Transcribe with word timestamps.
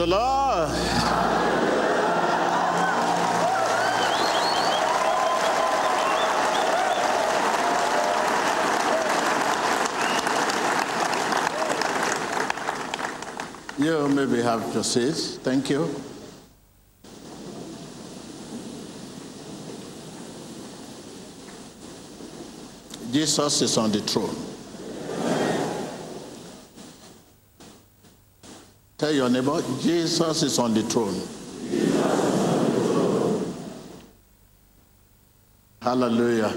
the 0.00 0.06
Lord. 0.06 0.70
You 13.78 14.08
maybe 14.08 14.40
have 14.40 14.72
your 14.72 14.84
seats. 14.84 15.36
Thank 15.36 15.68
you. 15.68 15.94
Jesus 23.12 23.60
is 23.60 23.76
on 23.76 23.92
the 23.92 24.00
throne. 24.00 24.49
Tell 29.00 29.12
your 29.12 29.30
neighbor, 29.30 29.62
Jesus 29.80 30.42
is 30.42 30.58
on 30.58 30.74
the 30.74 30.82
throne. 30.82 31.18
Hallelujah. 35.80 36.54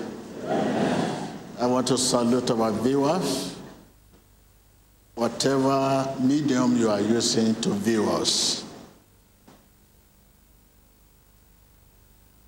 I 1.58 1.66
want 1.66 1.88
to 1.88 1.98
salute 1.98 2.52
our 2.52 2.74
viewers, 2.74 3.56
whatever 5.16 6.14
medium 6.20 6.76
you 6.76 6.90
are 6.90 7.00
using 7.00 7.56
to 7.62 7.70
view 7.70 8.12
us. 8.12 8.66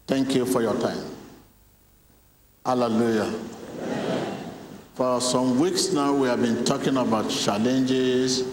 Thank 0.08 0.36
you 0.36 0.46
for 0.46 0.62
your 0.62 0.78
time. 0.82 1.06
Hallelujah. 2.66 3.34
For 4.96 5.22
some 5.22 5.58
weeks 5.58 5.94
now, 5.94 6.14
we 6.14 6.28
have 6.28 6.42
been 6.42 6.66
talking 6.66 6.98
about 6.98 7.30
challenges, 7.30 8.44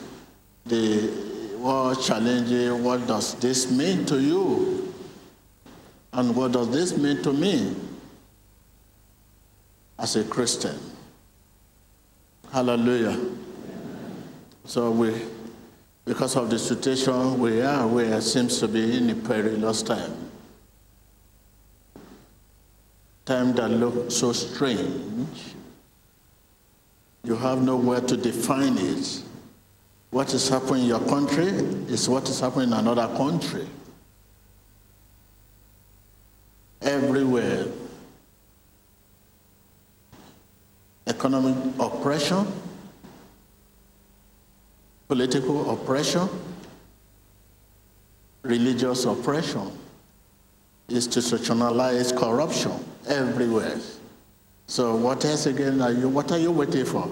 the 0.67 1.32
what 1.63 2.01
challenges, 2.01 2.73
what 2.73 3.07
does 3.07 3.35
this 3.37 3.71
mean 3.71 4.05
to 4.07 4.21
you? 4.21 4.95
And 6.13 6.35
what 6.37 6.53
does 6.53 6.71
this 6.71 6.97
mean 6.97 7.23
to 7.23 7.33
me 7.33 7.75
as 9.99 10.17
a 10.17 10.25
Christian? 10.25 10.79
Hallelujah. 12.51 13.19
So 14.65 14.91
we, 14.91 15.23
because 16.05 16.37
of 16.37 16.51
the 16.51 16.59
situation 16.59 17.39
we 17.39 17.63
are, 17.63 17.87
we 17.87 18.21
seems 18.21 18.59
to 18.59 18.69
be 18.69 18.97
in 18.97 19.11
a 19.11 19.15
perilous 19.15 19.83
time. 19.83 20.31
Time 23.25 23.53
that 23.55 23.71
looks 23.71 24.17
so 24.17 24.33
strange 24.33 25.55
you 27.25 27.37
have 27.37 27.63
nowhere 27.63 28.01
to 28.01 28.17
define 28.17 28.77
it. 28.79 29.23
What 30.13 30.35
is 30.35 30.47
happening 30.47 30.83
in 30.83 30.89
your 30.89 31.01
country 31.01 31.47
is 31.89 32.07
what 32.07 32.29
is 32.29 32.39
happening 32.39 32.69
in 32.69 32.75
another 32.75 33.09
country. 33.17 33.67
Everywhere. 36.83 37.65
Economic 41.07 41.57
oppression, 41.81 42.47
political 45.09 45.71
oppression, 45.71 46.29
religious 48.43 49.07
oppression, 49.07 49.73
institutionalized 50.91 52.17
corruption 52.17 52.73
everywhere. 53.09 53.79
So 54.67 54.95
what 54.95 55.25
else 55.25 55.47
again 55.47 55.81
are 55.81 55.91
you, 55.91 56.11
what 56.11 56.31
are 56.33 56.39
you 56.39 56.51
waiting 56.53 56.85
for? 56.85 57.11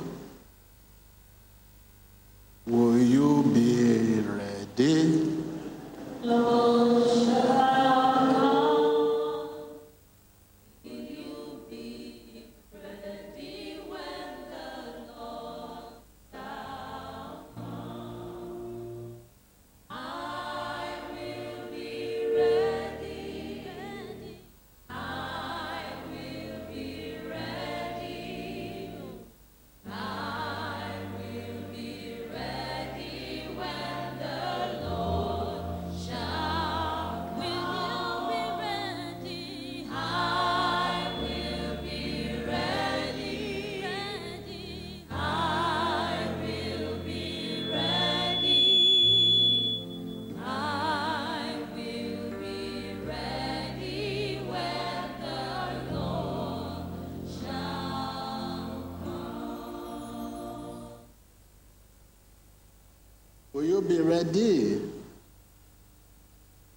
Be 63.89 64.01
ready? 64.01 64.81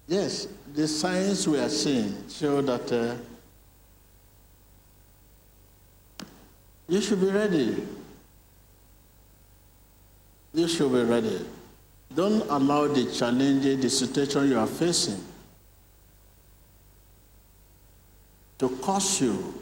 Yes, 0.06 0.48
the 0.74 0.88
signs 0.88 1.46
we 1.46 1.58
are 1.58 1.68
seeing 1.68 2.28
show 2.28 2.60
that 2.62 2.92
uh, 2.92 3.14
you 6.88 7.00
should 7.00 7.20
be 7.20 7.28
ready. 7.30 7.86
You 10.52 10.68
should 10.68 10.92
be 10.92 11.02
ready. 11.02 11.44
Don't 12.14 12.42
allow 12.48 12.88
the 12.88 13.10
challenge, 13.12 13.64
the 13.64 13.90
situation 13.90 14.48
you 14.48 14.58
are 14.58 14.66
facing, 14.66 15.22
to 18.58 18.68
cause 18.82 19.20
you 19.20 19.54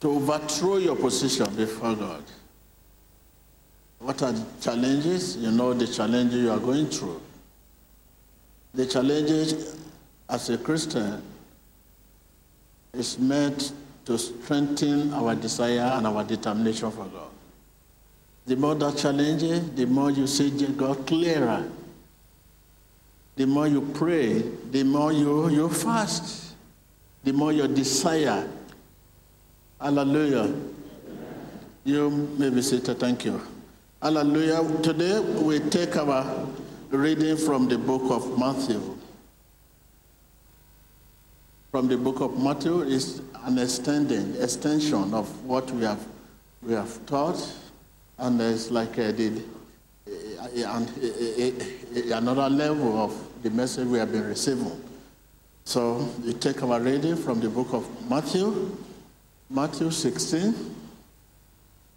to 0.00 0.10
overthrow 0.10 0.76
your 0.76 0.96
position 0.96 1.46
before 1.54 1.94
God. 1.94 2.22
What 4.16 4.30
are 4.30 4.32
the 4.32 4.46
challenges? 4.62 5.36
You 5.36 5.50
know 5.50 5.74
the 5.74 5.86
challenges 5.86 6.40
you 6.42 6.50
are 6.50 6.58
going 6.58 6.86
through. 6.86 7.20
The 8.72 8.86
challenges 8.86 9.76
as 10.26 10.48
a 10.48 10.56
Christian 10.56 11.22
is 12.94 13.18
meant 13.18 13.72
to 14.06 14.16
strengthen 14.16 15.12
our 15.12 15.34
desire 15.34 15.92
and 15.98 16.06
our 16.06 16.24
determination 16.24 16.90
for 16.92 17.04
God. 17.04 17.28
The 18.46 18.56
more 18.56 18.74
that 18.76 18.96
challenges, 18.96 19.70
the 19.72 19.84
more 19.84 20.10
you 20.10 20.26
see 20.26 20.48
God 20.68 21.06
clearer. 21.06 21.70
The 23.34 23.46
more 23.46 23.68
you 23.68 23.82
pray, 23.82 24.38
the 24.70 24.82
more 24.82 25.12
you, 25.12 25.50
you 25.50 25.68
fast, 25.68 26.54
the 27.22 27.32
more 27.34 27.52
your 27.52 27.68
desire. 27.68 28.48
Hallelujah. 29.78 30.54
You 31.84 32.08
may 32.38 32.48
be 32.48 32.62
seated. 32.62 32.98
Thank 32.98 33.26
you. 33.26 33.55
Hallelujah. 34.06 34.62
Today 34.82 35.18
we 35.18 35.58
take 35.58 35.96
our 35.96 36.46
reading 36.90 37.36
from 37.36 37.66
the 37.66 37.76
book 37.76 38.08
of 38.12 38.38
Matthew. 38.38 38.80
From 41.72 41.88
the 41.88 41.96
book 41.96 42.20
of 42.20 42.40
Matthew 42.40 42.82
is 42.82 43.20
an 43.42 43.58
extending 43.58 44.36
extension 44.40 45.12
of 45.12 45.26
what 45.44 45.68
we 45.72 45.82
have 45.82 46.06
we 46.62 46.74
have 46.74 47.04
taught, 47.06 47.52
and 48.18 48.40
it's 48.40 48.70
like 48.70 48.96
I 48.96 49.10
did 49.10 49.42
a, 50.06 50.62
a, 50.62 52.12
another 52.12 52.48
level 52.48 53.02
of 53.02 53.42
the 53.42 53.50
message 53.50 53.88
we 53.88 53.98
have 53.98 54.12
been 54.12 54.28
receiving. 54.28 54.84
So 55.64 56.08
we 56.24 56.32
take 56.34 56.62
our 56.62 56.80
reading 56.80 57.16
from 57.16 57.40
the 57.40 57.48
book 57.48 57.72
of 57.72 57.84
Matthew, 58.08 58.70
Matthew 59.50 59.90
16, 59.90 60.54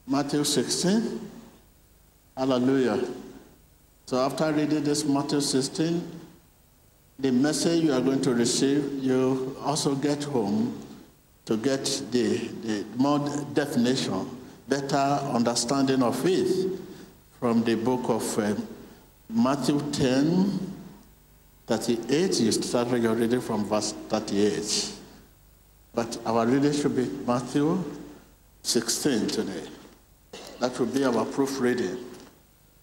Matthew 0.07 0.44
16. 0.44 1.29
Hallelujah. 2.39 3.06
So 4.06 4.18
after 4.18 4.50
reading 4.53 4.81
this 4.81 5.03
Matthew 5.03 5.41
16, 5.41 6.09
the 7.19 7.33
message 7.33 7.83
you 7.83 7.91
are 7.91 8.00
going 8.00 8.21
to 8.21 8.33
receive, 8.33 9.03
you 9.03 9.57
also 9.62 9.94
get 9.94 10.24
home 10.24 10.74
to 11.44 11.57
get 11.57 11.83
the, 12.12 12.38
the 12.63 12.86
more 12.95 13.19
definition, 13.53 14.38
better 14.69 14.95
understanding 14.95 16.01
of 16.01 16.18
faith 16.18 16.80
from 17.41 17.62
the 17.65 17.75
book 17.75 18.07
of 18.07 18.39
uh, 18.39 18.56
Matthew 19.27 19.81
10, 19.91 20.74
38. 21.68 22.39
You 22.39 22.51
started 22.53 23.03
your 23.03 23.15
reading 23.15 23.41
from 23.41 23.65
verse 23.65 23.91
38. 24.07 24.94
But 25.94 26.18
our 26.25 26.45
reading 26.45 26.71
should 26.71 26.95
be 26.95 27.09
Matthew 27.27 27.83
16 28.63 29.27
today. 29.27 29.68
That 30.62 30.80
will 30.80 30.86
be 30.86 31.03
our 31.03 31.25
proof 31.25 31.59
reading. 31.59 32.06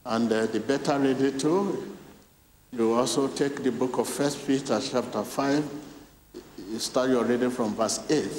And 0.08 0.32
uh, 0.32 0.47
the 0.47 0.61
better 0.61 1.00
ready 1.00 1.32
too, 1.32 1.97
you 2.70 2.93
also 2.93 3.26
take 3.26 3.64
the 3.64 3.73
book 3.73 3.99
of 3.99 4.08
First 4.08 4.47
Peter 4.47 4.81
chapter 4.81 5.25
5, 5.25 5.69
you 6.70 6.79
start 6.79 7.11
your 7.11 7.25
reading 7.25 7.50
from 7.50 7.75
verse 7.75 7.99
8, 8.08 8.31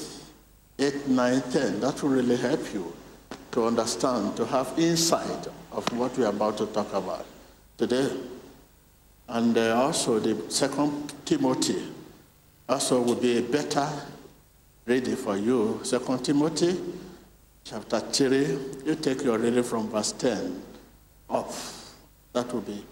8, 0.80 1.08
9, 1.10 1.42
10. 1.52 1.80
That 1.81 2.02
will 2.02 2.12
really 2.12 2.38
help 2.38 2.74
you 2.74 2.96
to 3.52 3.66
understand, 3.66 4.38
to 4.38 4.46
have 4.46 4.80
insight 4.80 5.48
of 5.74 5.86
what 5.92 6.18
we 6.18 6.24
are 6.24 6.30
about 6.30 6.58
to 6.60 6.68
talk 6.68 6.94
about 6.94 7.25
today. 7.78 8.12
And 9.28 9.58
uh, 9.58 9.75
also 9.75 10.19
the 10.19 10.50
second 10.50 11.14
Timothy 11.25 11.84
also 12.69 13.02
will 13.02 13.16
be 13.16 13.40
a 13.40 13.42
better 13.42 13.90
reading 14.86 15.18
for 15.18 15.36
you. 15.36 15.81
Second 15.84 16.24
Timothy 16.24 16.80
chapter 17.66 18.00
3, 18.00 18.38
you 18.86 18.96
take 18.96 19.22
your 19.25 19.38
reading 19.38 19.64
from 19.64 19.90
verse 19.90 20.14
10 20.14 20.64
up. 21.30 21.52
That 22.34 22.52
will 22.54 22.62
be. 22.62 22.84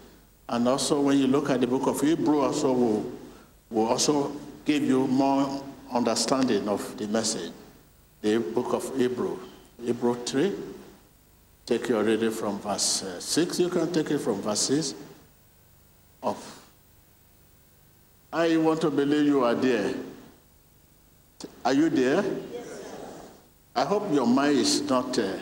And 0.48 0.68
also 0.68 1.00
when 1.00 1.18
you 1.18 1.26
look 1.26 1.50
at 1.50 1.60
the 1.60 1.66
book 1.66 1.86
of 1.86 2.00
Hebrew, 2.00 2.40
also 2.40 2.72
will, 2.72 3.12
will 3.70 3.86
also 3.86 4.32
give 4.64 4.82
you 4.82 5.06
more 5.06 5.62
understanding 5.92 6.68
of 6.68 6.96
the 6.96 7.08
message. 7.08 7.52
The 8.22 8.38
book 8.38 8.72
of 8.72 8.96
Hebrew, 8.96 9.38
Hebrew 9.82 10.14
3, 10.24 10.52
take 11.64 11.88
your 11.88 12.02
reading 12.02 12.30
from 12.30 12.58
verse 12.60 13.02
uh, 13.02 13.20
6. 13.20 13.60
You 13.60 13.68
can 13.68 13.92
take 13.92 14.10
it 14.10 14.18
from 14.18 14.40
verse 14.40 14.60
6 14.60 14.94
off. 16.22 16.62
I 18.32 18.56
want 18.56 18.80
to 18.82 18.90
believe 18.90 19.26
you 19.26 19.44
are 19.44 19.54
there. 19.54 19.94
Are 21.64 21.72
you 21.72 21.88
there? 21.90 22.22
Yes, 22.22 22.82
I 23.74 23.84
hope 23.84 24.12
your 24.12 24.26
mind 24.26 24.58
is 24.58 24.82
not 24.82 25.18
uh, 25.18 25.32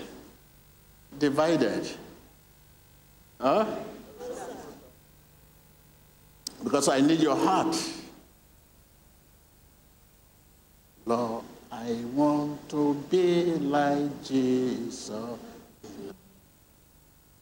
divided. 1.18 1.88
Huh? 3.40 3.66
Because 6.62 6.88
I 6.88 7.00
need 7.00 7.20
your 7.20 7.36
heart. 7.36 7.76
Lord, 11.06 11.44
I 11.70 11.92
want 12.14 12.68
to 12.70 12.94
be 13.10 13.44
like 13.56 14.24
Jesus. 14.24 15.38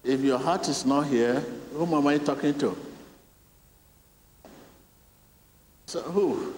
If 0.04 0.22
your 0.22 0.40
heart 0.40 0.70
is 0.70 0.86
not 0.86 1.08
here, 1.08 1.44
whom 1.74 1.94
am 1.94 2.08
I 2.08 2.18
talking 2.18 2.58
to? 2.60 2.78
So 5.88 6.02
who? 6.02 6.54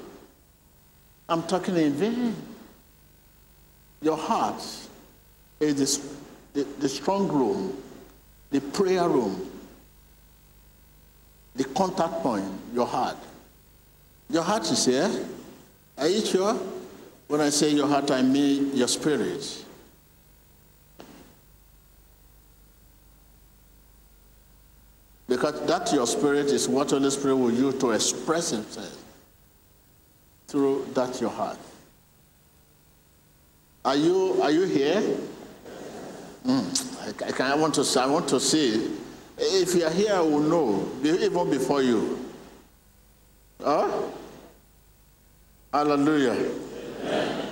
I'm 1.30 1.44
talking 1.44 1.78
in 1.78 1.94
vain. 1.94 2.36
Your 4.02 4.18
heart 4.18 4.62
is 5.60 5.76
the, 6.54 6.64
the, 6.64 6.64
the 6.80 6.90
strong 6.90 7.28
room, 7.28 7.78
the 8.50 8.60
prayer 8.60 9.08
room, 9.08 9.50
the 11.56 11.66
contact 11.66 12.14
point, 12.24 12.46
your 12.74 12.88
heart. 12.88 13.18
Your 14.30 14.44
heart 14.44 14.64
is 14.72 14.86
here. 14.86 15.12
Are 15.98 16.08
you 16.08 16.26
sure? 16.26 16.56
When 17.28 17.42
I 17.42 17.50
say 17.50 17.70
your 17.70 17.88
heart, 17.88 18.10
I 18.10 18.24
mean 18.24 18.76
your 18.76 18.88
spirit. 18.88 19.66
Because 25.28 25.64
that 25.68 25.94
your 25.94 26.08
spirit 26.08 26.48
is 26.48 26.68
what 26.68 26.90
Holy 26.90 27.12
Spirit 27.12 27.36
will 27.36 27.54
use 27.54 27.76
to 27.76 27.92
express 27.92 28.50
himself 28.50 28.99
through 30.50 30.88
that 30.96 31.22
your 31.22 31.30
heart. 31.30 31.58
Are 33.86 33.96
you 33.96 34.42
are 34.42 34.52
you 34.52 34.64
here? 34.64 35.00
Mm, 36.46 37.38
I, 37.40 37.44
I, 37.44 37.54
I, 37.54 37.56
want 37.56 37.76
to 37.76 38.00
I 38.00 38.08
want 38.08 38.28
to 38.30 38.40
see. 38.40 38.98
If 39.38 39.76
you 39.76 39.86
are 39.86 39.92
here, 39.92 40.16
I 40.16 40.22
will 40.22 40.40
know 40.40 40.90
even 41.04 41.50
before 41.50 41.84
you. 41.84 42.26
Huh? 43.64 44.02
Hallelujah. 45.72 46.52
Amen. 47.04 47.46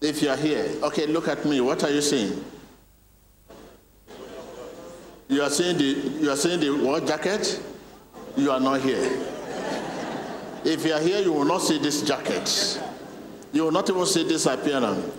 If 0.00 0.22
you 0.22 0.30
are 0.30 0.36
here, 0.36 0.64
okay, 0.84 1.06
look 1.06 1.28
at 1.28 1.44
me. 1.44 1.60
What 1.60 1.84
are 1.84 1.90
you 1.90 2.00
seeing? 2.00 2.42
You 5.28 5.42
are 5.42 5.50
seeing 5.50 5.76
the 5.76 5.84
you 5.84 6.30
are 6.30 6.36
seeing 6.36 6.58
the 6.58 6.70
what 6.70 7.06
jacket? 7.06 7.60
You 8.36 8.50
are 8.50 8.60
not 8.60 8.80
here. 8.80 9.39
If 10.64 10.84
you 10.84 10.92
are 10.92 11.00
here, 11.00 11.20
you 11.20 11.32
will 11.32 11.44
not 11.44 11.62
see 11.62 11.78
this 11.78 12.02
jacket. 12.02 12.80
You 13.52 13.64
will 13.64 13.72
not 13.72 13.88
even 13.88 14.06
see 14.06 14.24
this 14.24 14.46
appearance. 14.46 15.16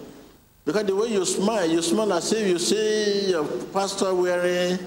Because 0.64 0.86
the 0.86 0.96
way 0.96 1.08
you 1.08 1.26
smile, 1.26 1.70
you 1.70 1.82
smile 1.82 2.14
as 2.14 2.32
if 2.32 2.48
you 2.48 2.60
see 2.60 3.32
your 3.32 3.46
pastor 3.74 4.14
wearing 4.14 4.78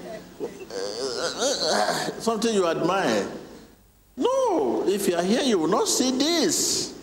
uh, 0.41 2.09
something 2.19 2.53
you 2.53 2.65
admire. 2.65 3.27
No, 4.15 4.85
if 4.87 5.07
you 5.07 5.15
are 5.15 5.23
here, 5.23 5.41
you 5.43 5.59
will 5.59 5.67
not 5.67 5.87
see 5.87 6.11
this. 6.11 6.97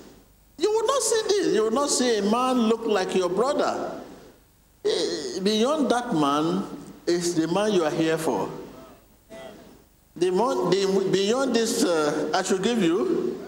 You 0.56 0.70
will 0.70 0.86
not 0.86 1.02
see 1.02 1.22
this. 1.28 1.54
You 1.54 1.64
will 1.64 1.70
not 1.70 1.90
see 1.90 2.18
a 2.18 2.22
man 2.22 2.56
look 2.62 2.86
like 2.86 3.14
your 3.14 3.28
brother. 3.28 4.00
Eh, 4.84 5.40
beyond 5.42 5.90
that 5.90 6.14
man 6.14 6.64
is 7.06 7.34
the 7.34 7.46
man 7.48 7.72
you 7.72 7.84
are 7.84 7.90
here 7.90 8.16
for. 8.16 8.48
The, 10.14 10.30
more, 10.30 10.70
the 10.70 11.08
beyond 11.10 11.54
this, 11.54 11.84
uh, 11.84 12.30
I 12.34 12.42
should 12.42 12.62
give 12.62 12.82
you. 12.82 13.38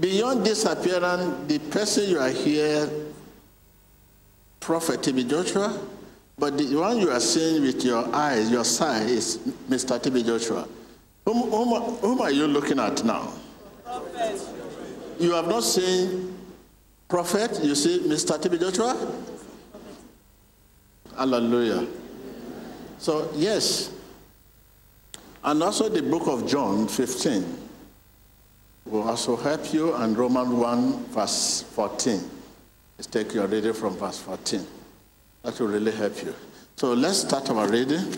Beyond 0.00 0.46
this 0.46 0.64
appearance, 0.64 1.46
the 1.46 1.58
person 1.58 2.08
you 2.08 2.18
are 2.18 2.30
here, 2.30 2.88
Prophet 4.58 5.00
TB 5.00 5.28
Joshua, 5.28 5.78
but 6.38 6.56
the 6.56 6.74
one 6.76 6.98
you 6.98 7.10
are 7.10 7.20
seeing 7.20 7.62
with 7.62 7.84
your 7.84 8.08
eyes, 8.14 8.50
your 8.50 8.64
side, 8.64 9.10
is 9.10 9.36
Mr. 9.68 10.00
TB 10.00 10.24
Joshua. 10.24 10.66
Whom, 11.26 11.50
whom, 11.50 11.96
whom 11.96 12.20
are 12.22 12.30
you 12.30 12.46
looking 12.46 12.78
at 12.78 13.04
now? 13.04 13.30
Prophet. 13.84 14.40
You 15.18 15.32
have 15.32 15.48
not 15.48 15.64
seen 15.64 16.34
Prophet, 17.06 17.60
you 17.62 17.74
see 17.74 17.98
Mr. 17.98 18.40
TB 18.40 18.58
Joshua? 18.58 18.96
Hallelujah. 21.20 21.86
So, 22.96 23.30
yes. 23.34 23.92
And 25.44 25.62
also 25.62 25.90
the 25.90 26.00
book 26.00 26.26
of 26.26 26.48
John 26.48 26.88
15 26.88 27.58
will 28.86 29.02
also 29.02 29.36
help 29.36 29.70
you, 29.70 29.92
and 29.96 30.16
Romans 30.16 30.48
1, 30.48 31.04
verse 31.08 31.60
14. 31.74 32.22
Let's 32.96 33.06
take 33.06 33.34
your 33.34 33.46
reading 33.48 33.74
from 33.74 33.98
verse 33.98 34.18
14. 34.18 34.66
That 35.42 35.60
will 35.60 35.68
really 35.68 35.92
help 35.92 36.22
you. 36.22 36.34
So 36.76 36.94
let's 36.94 37.18
start 37.18 37.50
our 37.50 37.68
reading. 37.68 38.16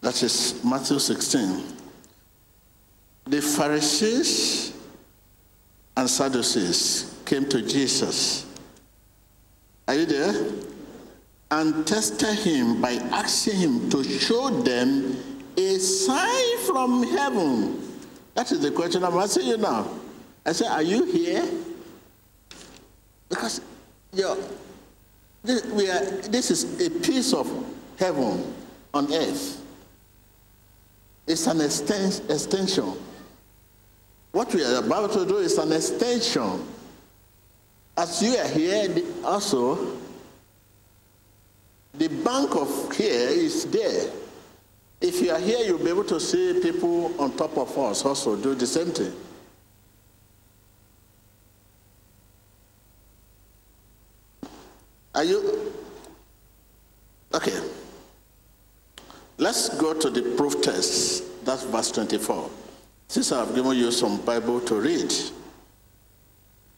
That 0.00 0.22
is 0.22 0.58
Matthew 0.64 0.98
16. 0.98 1.64
The 3.26 3.42
Pharisees 3.42 4.72
and 5.98 6.08
Sadducees 6.08 7.20
came 7.26 7.46
to 7.50 7.60
Jesus. 7.60 8.45
Are 9.88 9.94
you 9.94 10.06
there? 10.06 10.52
And 11.50 11.86
tested 11.86 12.38
him 12.40 12.80
by 12.80 12.92
asking 12.92 13.56
him 13.56 13.90
to 13.90 14.02
show 14.02 14.50
them 14.50 15.16
a 15.56 15.78
sign 15.78 16.58
from 16.66 17.04
heaven. 17.04 17.82
That 18.34 18.50
is 18.50 18.60
the 18.60 18.70
question 18.70 19.04
I'm 19.04 19.14
asking 19.14 19.46
you 19.46 19.56
now. 19.56 19.88
I 20.44 20.52
said, 20.52 20.68
Are 20.68 20.82
you 20.82 21.04
here? 21.04 21.44
Because 23.28 23.60
you 24.12 24.36
this, 25.44 25.64
we 25.66 25.88
are, 25.88 26.04
this 26.04 26.50
is 26.50 26.84
a 26.84 26.90
piece 26.90 27.32
of 27.32 27.48
heaven 27.98 28.52
on 28.92 29.12
earth. 29.12 29.62
It's 31.26 31.46
an 31.46 31.60
extension. 31.60 32.92
What 34.32 34.52
we 34.54 34.64
are 34.64 34.84
about 34.84 35.12
to 35.12 35.24
do 35.24 35.38
is 35.38 35.56
an 35.58 35.72
extension. 35.72 36.66
As 37.96 38.22
you 38.22 38.36
are 38.36 38.48
here, 38.48 38.88
also, 39.24 39.96
the 41.94 42.08
bank 42.08 42.54
of 42.54 42.94
here 42.94 43.28
is 43.28 43.64
there. 43.66 44.10
If 45.00 45.20
you 45.22 45.30
are 45.30 45.38
here, 45.38 45.64
you'll 45.66 45.78
be 45.78 45.88
able 45.88 46.04
to 46.04 46.20
see 46.20 46.60
people 46.62 47.14
on 47.20 47.36
top 47.36 47.56
of 47.56 47.76
us 47.78 48.04
also 48.04 48.36
do 48.36 48.54
the 48.54 48.66
same 48.66 48.88
thing. 48.88 49.12
Are 55.14 55.24
you? 55.24 55.72
Okay. 57.32 57.58
Let's 59.38 59.70
go 59.78 59.94
to 59.94 60.10
the 60.10 60.34
proof 60.36 60.60
test. 60.60 61.44
That's 61.44 61.64
verse 61.64 61.90
24. 61.92 62.50
Since 63.08 63.32
I've 63.32 63.54
given 63.54 63.76
you 63.76 63.90
some 63.90 64.20
Bible 64.22 64.60
to 64.60 64.74
read, 64.74 65.12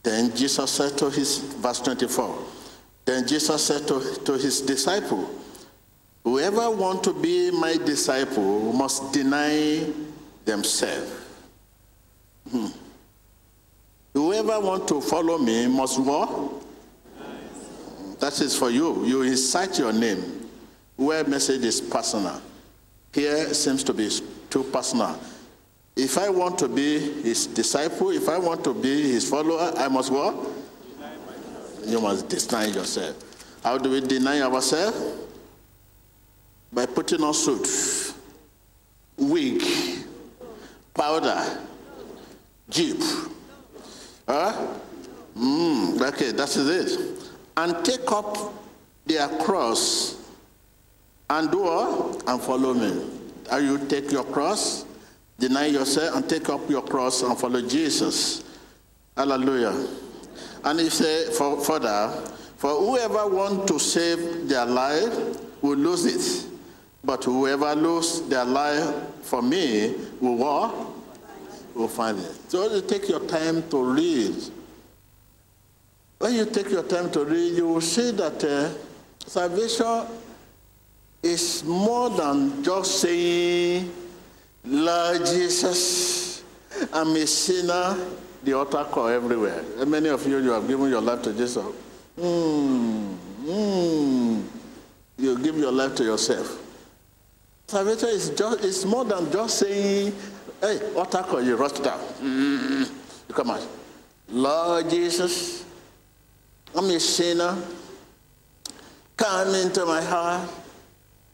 then 0.09 0.35
Jesus 0.35 0.71
said 0.71 0.97
to 0.99 1.11
his, 1.11 1.39
verse 1.39 1.81
24, 1.81 2.39
then 3.05 3.27
Jesus 3.27 3.63
said 3.63 3.87
to, 3.89 4.01
to 4.25 4.33
his 4.35 4.63
disciple, 4.63 5.29
Whoever 6.25 6.71
want 6.71 7.05
to 7.05 7.13
be 7.13 7.51
my 7.51 7.77
disciple 7.77 8.73
must 8.73 9.13
deny 9.13 9.85
themselves. 10.45 11.11
Hmm. 12.51 12.67
Whoever 14.15 14.61
want 14.61 14.89
to 14.89 15.01
follow 15.01 15.39
me 15.39 15.67
must 15.67 15.99
what? 16.01 16.29
That 18.21 18.41
is 18.41 18.57
for 18.57 18.71
you. 18.71 19.05
You 19.05 19.23
incite 19.23 19.79
your 19.79 19.93
name. 19.93 20.49
Where 20.97 21.23
message 21.25 21.65
is 21.65 21.81
personal. 21.81 22.41
Here 23.13 23.55
seems 23.55 23.85
to 23.85 23.93
be 23.93 24.11
too 24.51 24.65
personal. 24.65 25.19
If 25.99 26.17
I 26.17 26.29
want 26.29 26.61
to 26.61 26.69
be 26.69 27.01
his 27.23 27.49
disciple, 27.49 28.11
if 28.11 28.29
I 28.29 28.39
want 28.39 28.63
to 28.63 28.73
be 28.73 29.11
his 29.11 29.29
follower, 29.29 29.73
I 29.77 29.89
must 29.89 30.13
what? 30.13 30.33
You 31.85 32.01
must 32.01 32.29
deny 32.29 32.67
yourself. 32.67 33.17
How 33.65 33.79
do 33.79 33.91
we 33.91 34.01
deny 34.01 34.41
ourselves? 34.43 34.97
By 36.73 36.87
putting 36.87 37.21
on 37.25 37.35
suit, 37.35 38.15
wig, 39.17 39.65
powder, 40.95 41.59
jeep. 42.71 43.03
Huh? 44.29 44.69
Mm, 45.37 46.01
okay, 46.13 46.31
that 46.31 46.57
is 46.57 46.69
it. 46.69 47.31
And 47.57 47.85
take 47.85 48.13
up 48.13 48.37
their 49.05 49.27
cross 49.39 50.23
and 51.29 51.51
do 51.51 51.63
what? 51.63 52.23
And 52.29 52.41
follow 52.41 52.73
me. 52.73 53.05
Are 53.51 53.61
you 53.61 53.79
take 53.89 54.13
your 54.13 54.25
cross, 54.25 54.85
deny 55.39 55.67
yourself, 55.67 56.17
and 56.17 56.29
take 56.29 56.49
up 56.49 56.69
your 56.69 56.83
cross 56.83 57.23
and 57.23 57.39
follow 57.39 57.63
Jesus. 57.63 58.45
Hallelujah. 59.17 59.87
And 60.65 60.81
he 60.81 60.91
said 60.91 61.33
for 61.33 61.61
further, 61.61 62.11
for 62.57 62.71
whoever 62.71 63.27
wants 63.29 63.71
to 63.71 63.79
save 63.79 64.49
their 64.49 64.67
life 64.67 65.39
will 65.63 65.77
lose 65.77 66.05
it. 66.05 66.51
But 67.05 67.25
whoever 67.25 67.75
lose 67.75 68.23
their 68.23 68.45
life 68.45 68.95
for 69.23 69.41
me 69.41 69.95
will 70.21 70.37
what? 70.37 70.75
Will 71.75 71.89
find 71.89 72.19
it. 72.19 72.51
So 72.51 72.75
you 72.75 72.83
take 72.83 73.09
your 73.09 73.21
time 73.21 73.69
to 73.71 73.83
read. 73.83 74.35
When 76.19 76.35
you 76.35 76.47
take 76.47 76.71
your 76.71 76.83
time 76.83 77.11
to 77.13 77.25
read, 77.25 77.57
you 77.57 77.69
will 77.69 77.81
see 77.81 78.11
that 78.11 78.43
uh, 78.43 78.71
salvation 79.25 80.07
is 81.23 81.63
more 81.65 82.11
than 82.11 82.65
just 82.65 83.01
saying, 83.01 83.93
Lord 84.69 85.25
Jesus, 85.25 86.45
I'm 86.93 87.17
a 87.17 87.27
sinner. 87.27 87.97
The 88.45 88.53
altar 88.53 88.85
call 88.85 89.09
everywhere. 89.09 89.63
Many 89.87 90.11
of 90.11 90.27
you, 90.27 90.39
you 90.39 90.51
have 90.51 90.69
given 90.69 90.91
your 90.91 91.01
life 91.01 91.23
to 91.23 91.33
Jesus. 91.33 91.65
Mm, 92.19 93.17
mm. 93.45 94.43
You 95.17 95.39
give 95.39 95.57
your 95.57 95.73
life 95.73 95.95
to 95.97 96.05
yourself. 96.05 96.63
Salvation 97.67 98.11
is 98.11 98.31
just 98.31 98.63
it's 98.65 98.85
more 98.85 99.05
than 99.05 99.31
just 99.33 99.59
saying, 99.59 100.15
hey, 100.61 100.95
altar 100.95 101.23
call, 101.23 101.43
you 101.43 101.57
rush 101.57 101.73
down. 101.73 101.99
Mm, 102.21 102.91
you 103.29 103.35
come 103.35 103.51
out. 103.51 103.67
Lord 104.29 104.91
Jesus, 104.91 105.65
I'm 106.75 106.85
a 106.91 107.01
sinner. 107.01 107.57
Come 109.17 109.55
into 109.55 109.87
my 109.87 110.03
heart. 110.03 110.49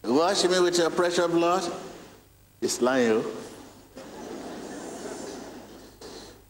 Wash 0.04 0.44
me 0.44 0.60
with 0.60 0.78
your 0.78 0.90
precious 0.90 1.26
blood. 1.26 1.70
It's 2.64 2.80
lying. 2.80 3.22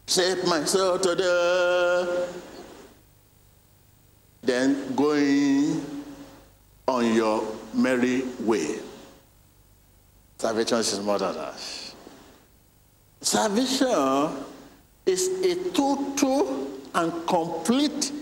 Save 0.07 0.47
my 0.47 0.65
soul 0.65 0.97
to 1.01 1.13
the 1.17 2.29
then 4.41 4.95
going 4.95 5.85
on 6.87 7.13
your 7.13 7.43
merry 7.75 8.23
way. 8.39 8.79
Salvation 10.39 10.79
is 10.79 11.01
more 11.01 11.19
than 11.19 11.35
that. 11.35 11.61
Salvation 13.21 14.47
is 15.07 15.27
a 15.43 15.71
total 15.73 16.71
and 16.95 17.27
complete 17.27 18.13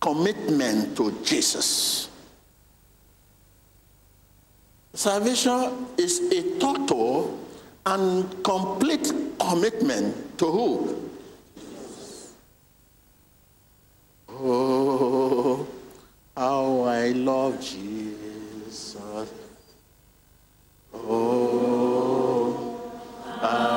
commitment 0.00 0.96
to 0.96 1.12
Jesus. 1.22 2.08
Salvation 4.96 5.86
is 5.98 6.20
a 6.32 6.58
total 6.58 7.38
and 7.84 8.42
complete 8.42 9.12
commitment 9.38 10.38
to 10.38 10.46
who? 10.46 11.10
Oh, 14.26 15.66
how 16.34 16.80
I 16.84 17.10
love 17.10 17.60
Jesus. 17.60 18.96
Oh, 20.94 22.80
how 23.38 23.75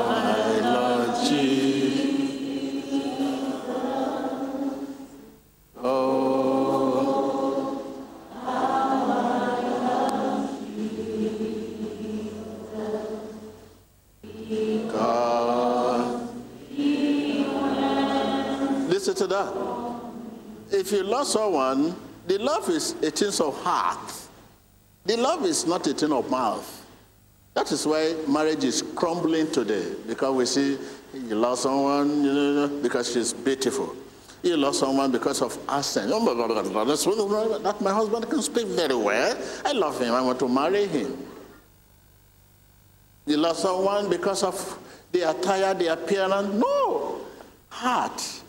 that. 19.30 19.54
If 20.72 20.92
you 20.92 21.04
love 21.04 21.28
someone, 21.28 21.96
the 22.28 22.38
love 22.38 22.70
is 22.70 22.94
a 23.02 23.10
thing 23.12 23.30
of 23.46 23.62
heart. 23.64 24.14
The 25.06 25.18
love 25.18 25.46
is 25.46 25.66
not 25.66 25.88
a 25.88 25.94
thing 25.94 26.12
of 26.12 26.30
mouth. 26.30 26.86
That 27.56 27.72
is 27.72 27.86
why 27.86 28.16
marriage 28.28 28.64
is 28.64 28.84
crumbling 28.96 29.52
today 29.52 29.94
because 30.08 30.36
we 30.36 30.46
see 30.46 30.78
you 31.14 31.36
love 31.36 31.58
someone 31.58 32.24
you 32.24 32.34
know, 32.34 32.68
because 32.82 33.12
she's 33.12 33.34
beautiful. 33.34 33.96
You 34.44 34.56
love 34.56 34.76
someone 34.76 35.12
because 35.12 35.42
of 35.42 35.58
accent. 35.68 36.12
Oh 36.14 36.20
my 36.20 36.34
God, 36.34 37.64
that 37.64 37.82
my 37.82 37.92
husband 37.92 38.30
can 38.30 38.42
speak 38.42 38.68
very 38.68 38.96
well. 38.96 39.38
I 39.66 39.72
love 39.74 40.00
him. 40.00 40.14
I 40.14 40.22
want 40.22 40.40
to 40.40 40.48
marry 40.48 40.86
him. 40.86 41.18
You 43.26 43.38
love 43.38 43.58
someone 43.58 44.10
because 44.10 44.44
of 44.44 44.80
the 45.12 45.30
attire, 45.30 45.74
the 45.74 45.88
appearance. 45.88 46.54
No. 46.54 47.22
Heart. 47.70 48.42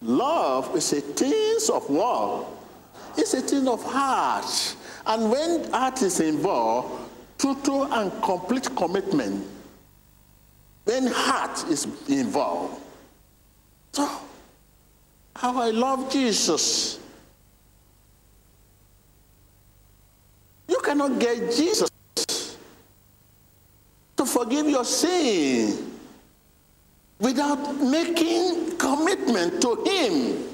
Love 0.00 0.76
is 0.76 0.92
a 0.92 1.00
thing 1.00 1.58
of 1.72 1.90
what? 1.90 2.46
It's 3.16 3.34
a 3.34 3.40
thing 3.40 3.66
of 3.66 3.82
heart. 3.82 4.76
And 5.06 5.30
when 5.30 5.70
heart 5.72 6.02
is 6.02 6.20
involved, 6.20 7.10
total 7.36 7.92
and 7.92 8.12
complete 8.22 8.68
commitment. 8.76 9.44
When 10.84 11.06
heart 11.08 11.64
is 11.68 11.86
involved. 12.08 12.80
So, 13.92 14.08
how 15.34 15.60
I 15.60 15.70
love 15.70 16.12
Jesus. 16.12 17.00
You 20.68 20.78
cannot 20.84 21.18
get 21.18 21.54
Jesus 21.54 21.88
to 24.16 24.26
forgive 24.26 24.68
your 24.68 24.84
sin 24.84 25.97
without 27.18 27.76
making 27.76 28.76
commitment 28.78 29.60
to 29.60 29.84
him. 29.84 30.44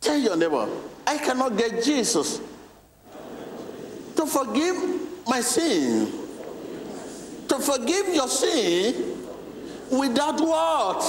Tell 0.00 0.18
your 0.18 0.36
neighbor, 0.36 0.68
I 1.06 1.18
cannot 1.18 1.56
get 1.56 1.82
Jesus 1.84 2.40
to 4.16 4.26
forgive 4.26 4.76
my 5.26 5.40
sin. 5.40 6.12
To 7.48 7.58
forgive 7.58 8.14
your 8.14 8.28
sin 8.28 9.16
without 9.90 10.40
what? 10.40 11.02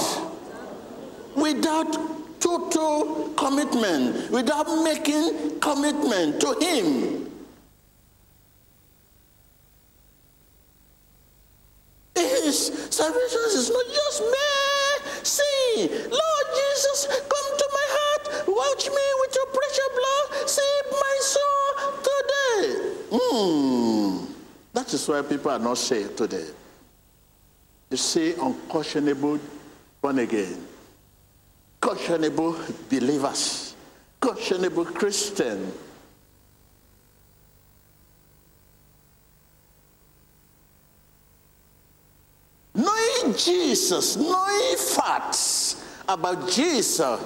Without 1.36 2.40
total 2.40 3.28
commitment, 3.36 4.30
without 4.30 4.66
making 4.82 5.60
commitment 5.60 6.40
to 6.40 6.52
him. 6.60 7.30
His 12.14 12.88
salvation 13.12 13.40
is 13.58 13.70
not 13.70 13.86
just 13.86 14.22
me. 14.22 14.38
See, 15.22 15.88
Lord 16.08 16.46
Jesus, 16.54 17.06
come 17.06 17.58
to 17.58 17.68
my 17.72 17.86
heart. 17.88 18.48
Watch 18.48 18.88
me 18.88 19.06
with 19.20 19.34
your 19.34 19.46
precious 19.46 19.90
blood. 19.98 20.48
Save 20.48 20.86
my 20.92 21.16
soul 21.20 21.68
today. 22.08 22.66
Hmm. 23.12 24.32
That 24.72 24.92
is 24.92 25.08
why 25.08 25.22
people 25.22 25.50
are 25.50 25.58
not 25.58 25.78
saved 25.78 26.16
today. 26.16 26.46
You 27.90 27.96
see, 27.96 28.32
uncautionable 28.32 29.38
born 30.00 30.18
again, 30.18 30.66
cautionable 31.80 32.56
believers, 32.88 33.74
cautionable 34.20 34.86
Christian. 34.86 35.72
Knowing 42.74 43.21
Jesus, 43.36 44.16
knowing 44.16 44.76
facts 44.76 45.84
about 46.08 46.50
Jesus 46.50 47.20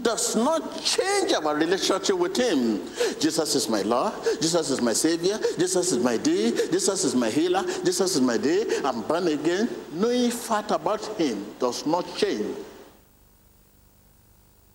does 0.00 0.36
not 0.36 0.80
change 0.82 1.32
our 1.32 1.56
relationship 1.56 2.16
with 2.16 2.36
him. 2.36 2.80
Jesus 3.18 3.54
is 3.56 3.68
my 3.68 3.82
Lord. 3.82 4.12
Jesus 4.40 4.70
is 4.70 4.80
my 4.80 4.92
Savior. 4.92 5.38
Jesus 5.58 5.92
is 5.92 6.02
my 6.02 6.16
day. 6.16 6.52
Jesus 6.70 7.04
is 7.04 7.14
my 7.16 7.30
healer. 7.30 7.64
Jesus 7.84 8.14
is 8.14 8.20
my 8.20 8.36
day. 8.36 8.64
I'm 8.84 9.02
born 9.02 9.26
again. 9.26 9.68
Knowing 9.92 10.30
fact 10.30 10.70
about 10.70 11.04
him 11.18 11.44
does 11.58 11.84
not 11.84 12.04
change 12.16 12.56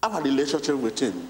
our 0.04 0.22
relationship 0.22 0.76
with 0.76 1.00
him. 1.00 1.30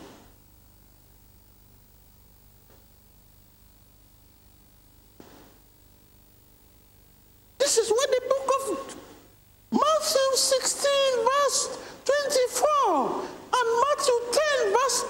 This 7.59 7.77
is 7.77 7.89
what 7.89 8.09
the 8.09 8.21
book 8.27 8.49
of 8.59 8.95
Matthew 9.71 10.35
16, 10.35 10.91
verse 11.23 11.79
24 12.05 13.23
and 13.53 13.67
Matthew 13.81 14.13
10, 14.63 14.73
verse 14.93 15.03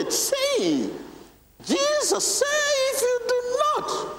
38, 0.00 0.12
saying, 0.12 0.98
Jesus 1.64 2.38
said, 2.38 2.46
if 2.92 3.02
you 3.02 3.20
do 3.28 3.58
not 3.64 4.14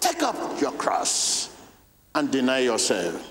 take 0.00 0.22
up 0.22 0.60
your 0.60 0.72
cross 0.72 1.50
and 2.14 2.30
deny 2.30 2.60
yourself, 2.60 3.30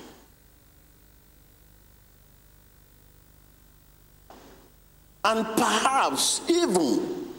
and 5.26 5.46
perhaps 5.56 6.42
even, 6.50 7.32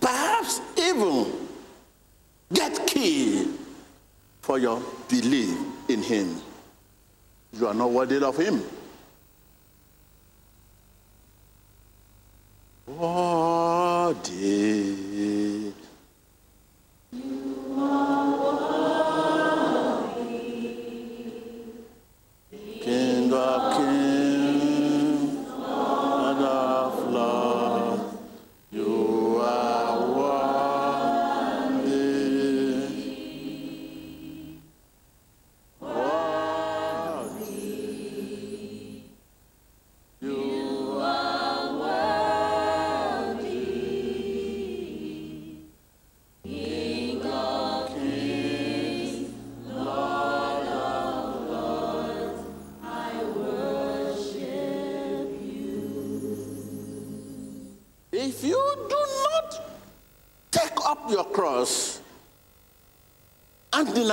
perhaps 0.00 0.60
even 0.78 1.26
get 2.52 2.86
killed 2.86 3.48
for 4.42 4.58
your 4.58 4.82
belief 5.08 5.56
in 5.88 6.02
him. 6.02 6.36
You 7.52 7.66
are 7.66 7.74
not 7.74 7.90
worthy 7.90 8.22
of 8.22 8.36
him. 8.36 8.62
Worthy. 14.22 14.59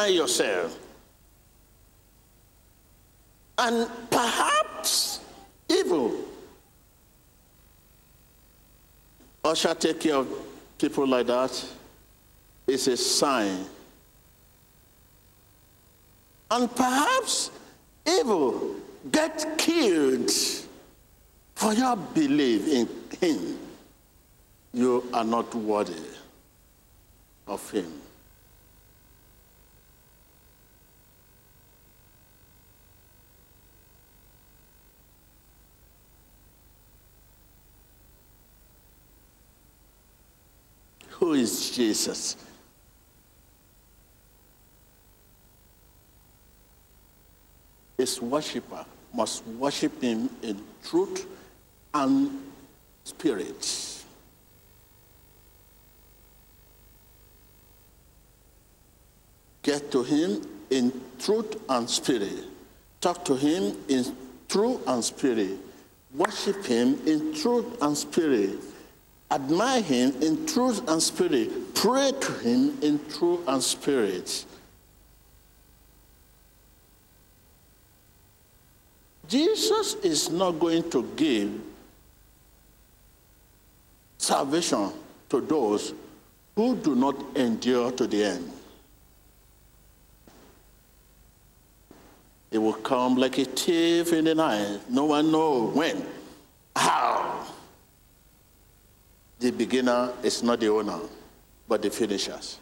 Deny 0.07 0.15
yourself, 0.15 0.77
and 3.57 3.89
perhaps 4.09 5.19
evil, 5.69 6.13
shall 9.55 9.75
take 9.75 10.01
care 10.01 10.15
of 10.15 10.27
people 10.77 11.07
like 11.07 11.25
that 11.27 11.65
is 12.67 12.87
a 12.87 12.97
sign. 12.97 13.65
And 16.51 16.73
perhaps 16.75 17.49
evil 18.05 18.75
get 19.09 19.57
killed 19.57 20.29
for 21.55 21.73
your 21.73 21.95
belief 21.95 22.67
in 22.67 22.89
him. 23.19 23.57
You 24.73 25.09
are 25.13 25.23
not 25.23 25.53
worthy 25.55 25.95
of 27.47 27.71
him. 27.71 27.91
Who 41.09 41.33
is 41.33 41.75
Jesus? 41.97 42.37
His 47.97 48.21
worshiper 48.21 48.85
must 49.11 49.43
worship 49.47 49.99
him 49.99 50.29
in 50.43 50.61
truth 50.83 51.25
and 51.95 52.29
spirit. 53.03 54.03
Get 59.63 59.91
to 59.91 60.03
him 60.03 60.47
in 60.69 60.93
truth 61.17 61.57
and 61.67 61.89
spirit. 61.89 62.45
Talk 63.01 63.25
to 63.25 63.35
him 63.35 63.75
in 63.87 64.15
truth 64.47 64.87
and 64.87 65.03
spirit. 65.03 65.57
Worship 66.13 66.63
him 66.63 66.99
in 67.07 67.33
truth 67.33 67.81
and 67.81 67.97
spirit. 67.97 68.59
Admire 69.29 69.81
him 69.81 70.15
in 70.21 70.45
truth 70.45 70.87
and 70.87 71.01
spirit. 71.01 71.75
Pray 71.75 72.11
to 72.19 72.31
him 72.39 72.77
in 72.81 72.99
truth 73.09 73.41
and 73.47 73.61
spirit. 73.61 74.45
Jesus 79.27 79.95
is 79.95 80.29
not 80.29 80.51
going 80.51 80.89
to 80.89 81.03
give 81.15 81.51
salvation 84.17 84.91
to 85.29 85.41
those 85.41 85.93
who 86.55 86.75
do 86.77 86.95
not 86.95 87.15
endure 87.35 87.91
to 87.91 88.07
the 88.07 88.23
end. 88.23 88.51
It 92.49 92.57
will 92.59 92.73
come 92.73 93.17
like 93.17 93.37
a 93.37 93.45
thief 93.45 94.13
in 94.13 94.23
the 94.25 94.35
night. 94.35 94.79
No 94.89 95.05
one 95.05 95.31
knows 95.31 95.75
when, 95.75 96.05
how. 96.75 97.45
The 99.39 99.51
beginner 99.51 100.13
is 100.23 100.41
not 100.41 100.59
the 100.59 100.69
owner, 100.69 100.99
but 101.67 101.81
the 101.81 101.89
finishers. 101.89 102.59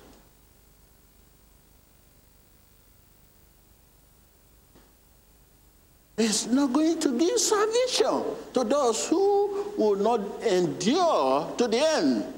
It's 6.17 6.47
not 6.47 6.71
going 6.71 6.99
to 7.01 7.19
give 7.19 7.39
salvation 7.39 8.23
to 8.53 8.63
those 8.63 9.07
who 9.09 9.73
will 9.77 9.95
not 9.95 10.21
endure 10.43 11.53
to 11.57 11.67
the 11.67 11.79
end. 11.79 12.33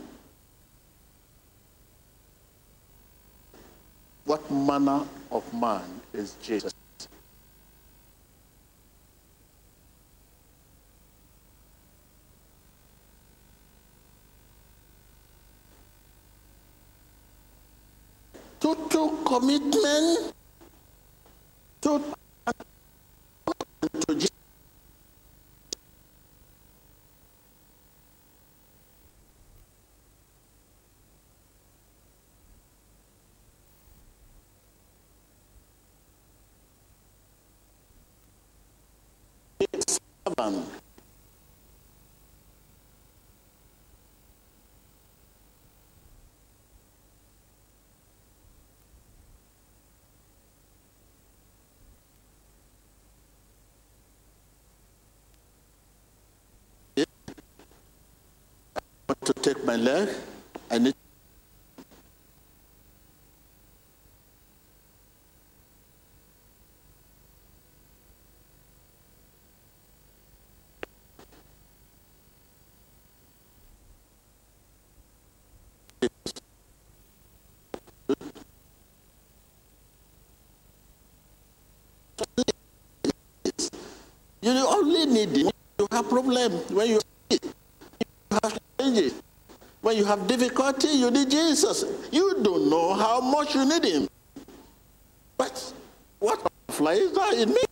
What 4.26 4.50
manner 4.52 5.06
of 5.32 5.54
man 5.54 5.84
is 6.12 6.36
Jesus? 6.42 6.74
Total 18.60 19.17
commitment 19.28 20.34
to, 21.82 22.02
to 24.08 24.16
Jesus. 24.16 24.32
to 59.28 59.34
take 59.34 59.62
my 59.66 59.76
leg. 59.76 60.08
I 60.72 60.78
need 60.78 60.96
You 84.42 84.54
only 84.54 85.06
need 85.06 85.36
it. 85.36 85.54
You 85.80 85.88
have 85.92 86.08
problem 86.08 86.54
when 86.72 86.88
you 86.88 87.07
challenges. 88.88 89.22
When 89.82 89.98
you 89.98 90.06
have 90.06 90.28
difficulty, 90.28 90.88
you 90.90 91.12
need 91.12 91.30
Jesus. 91.30 91.86
You 92.12 92.42
don't 92.42 92.70
know 92.70 92.94
how 92.94 93.22
much 93.22 93.56
you 93.56 93.66
need 93.66 93.84
him. 93.84 94.08
But 95.38 95.74
what 96.20 96.52
fly 96.70 96.94
is 96.94 97.12
that? 97.14 97.34
It 97.34 97.48
means 97.48 97.68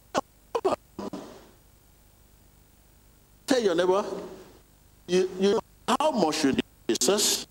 Tell 3.47 3.62
your 3.62 3.75
neighbor, 3.75 4.04
you, 5.08 5.30
you 5.39 5.51
know 5.51 5.60
how 5.99 6.12
much 6.12 6.43
you 6.43 6.51
need 6.54 6.63
Jesus. 6.88 7.45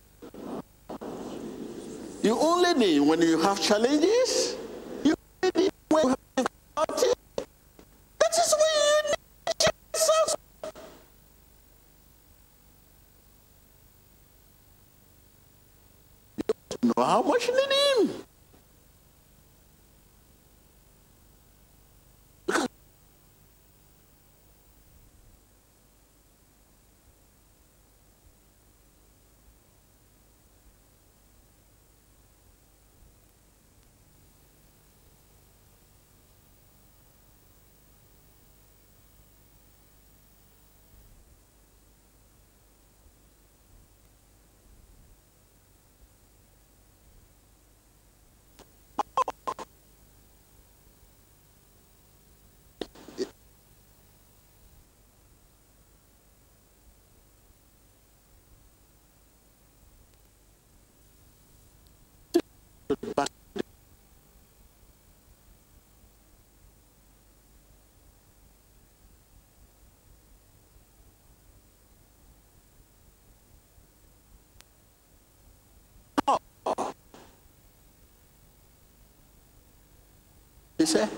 You 2.22 2.37
only 2.38 2.74
need 2.74 3.00
when 3.00 3.22
you 3.22 3.38
have 3.40 3.61
challenges. 3.61 4.57
You 5.05 5.14
need 5.42 5.70
when 5.88 6.05
you 6.05 6.09
have 6.09 6.16
difficulty. 6.37 7.12
That 8.18 8.33
is 8.33 8.55
when 8.59 8.72
you 8.74 9.14
need 9.46 9.55
Jesus. 9.61 10.37
You 16.83 16.88
know 16.88 16.93
how 17.04 17.22
much 17.22 17.48
him. 17.48 17.54
He 17.54 17.84
said, 80.94 81.09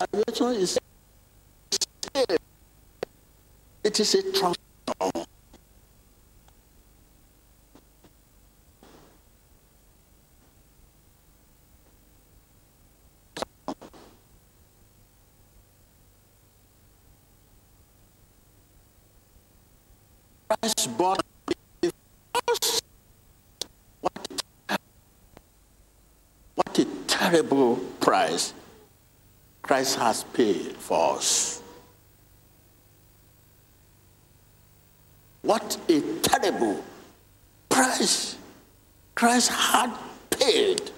Salvation 0.00 0.54
is 0.62 0.78
it 3.82 3.98
is 4.00 4.14
a 4.14 4.32
trust 4.32 4.58
bought 20.96 21.20
what 26.54 26.78
a 26.78 26.84
terrible 27.06 27.76
price 28.00 28.52
Christ 29.68 29.98
has 29.98 30.24
paid 30.24 30.72
for 30.78 31.16
us. 31.16 31.62
What 35.42 35.76
a 35.90 36.00
terrible 36.22 36.82
price 37.68 38.36
Christ 39.14 39.50
had 39.50 39.94
paid 40.30 40.90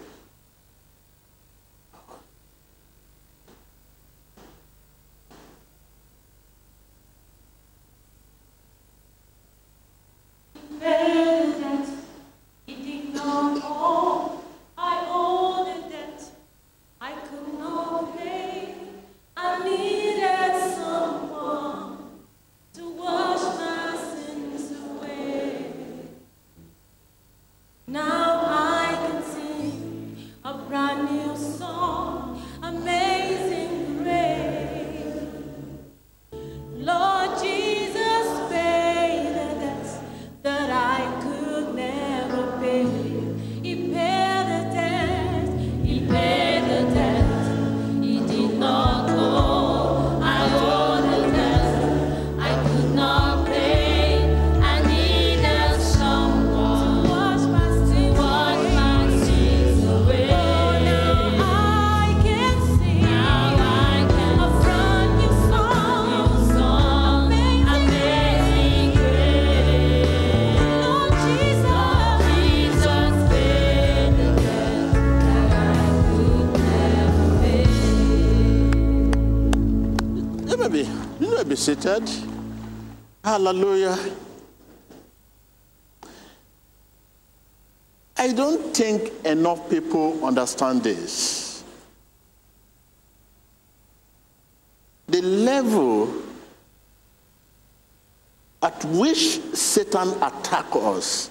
Hallelujah. 83.41 83.99
I 88.19 88.33
don't 88.35 88.77
think 88.77 89.11
enough 89.25 89.71
people 89.71 90.23
understand 90.23 90.83
this. 90.83 91.65
The 95.09 95.23
level 95.23 96.13
at 98.63 98.85
which 98.85 99.41
Satan 99.55 100.11
attacks 100.23 100.77
us, 100.77 101.31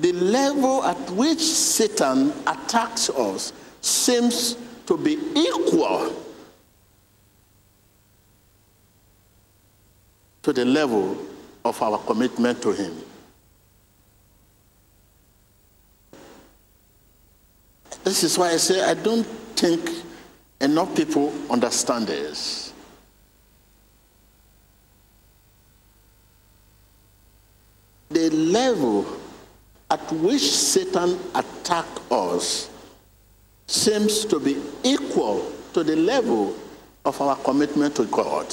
the 0.00 0.12
level 0.14 0.82
at 0.82 0.98
which 1.10 1.38
Satan 1.38 2.32
attacks 2.48 3.08
us 3.08 3.52
seems 3.82 4.56
to 4.86 4.96
be 4.96 5.16
equal 5.36 6.12
to 10.42 10.52
the 10.52 10.64
level 10.64 11.16
of 11.64 11.80
our 11.82 11.98
commitment 11.98 12.62
to 12.62 12.72
Him. 12.72 12.94
This 18.04 18.24
is 18.24 18.38
why 18.38 18.50
I 18.52 18.56
say 18.56 18.82
I 18.82 18.94
don't 18.94 19.24
think 19.56 19.90
enough 20.60 20.94
people 20.96 21.32
understand 21.50 22.06
this. 22.06 22.72
The 28.08 28.30
level 28.30 29.06
at 29.90 30.00
which 30.12 30.50
Satan 30.50 31.18
attacked 31.34 32.00
us 32.10 32.70
seems 33.66 34.24
to 34.24 34.40
be 34.40 34.60
equal 34.82 35.52
to 35.74 35.84
the 35.84 35.94
level 35.94 36.56
of 37.04 37.20
our 37.20 37.36
commitment 37.36 37.94
to 37.96 38.04
God. 38.06 38.52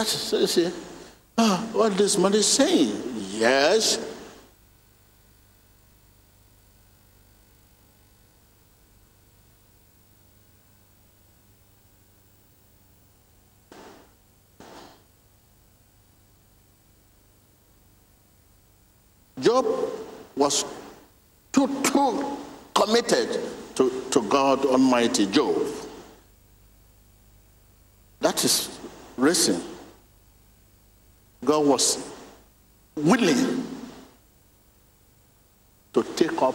That's 0.00 0.32
you 0.32 0.46
see, 0.46 0.72
ah, 1.36 1.62
what 1.74 1.94
this 1.98 2.16
man 2.16 2.32
is 2.32 2.46
saying. 2.46 2.90
Yes. 3.32 3.98
Job 19.38 19.66
was 20.34 20.64
too, 21.52 21.68
too 21.82 22.38
committed 22.74 23.38
to, 23.74 24.02
to 24.10 24.22
God 24.30 24.64
Almighty, 24.64 25.26
Job. 25.26 25.60
That 28.20 28.42
is 28.42 28.80
reason 29.18 29.69
God 31.44 31.66
was 31.66 32.12
willing 32.94 33.66
to 35.92 36.02
take 36.14 36.40
up 36.42 36.54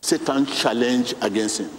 Satan's 0.00 0.58
challenge 0.60 1.14
against 1.20 1.60
him. 1.60 1.70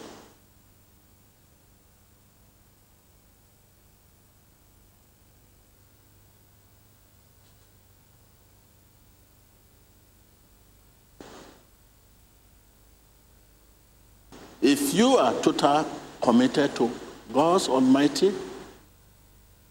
If 14.62 14.93
you 14.93 15.17
are 15.17 15.34
totally 15.41 15.86
committed 16.21 16.73
to 16.76 16.89
God's 17.34 17.67
Almighty, 17.67 18.34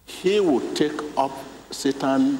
He 0.05 0.39
will 0.39 0.61
take 0.75 1.01
up 1.17 1.33
Satan 1.73 2.39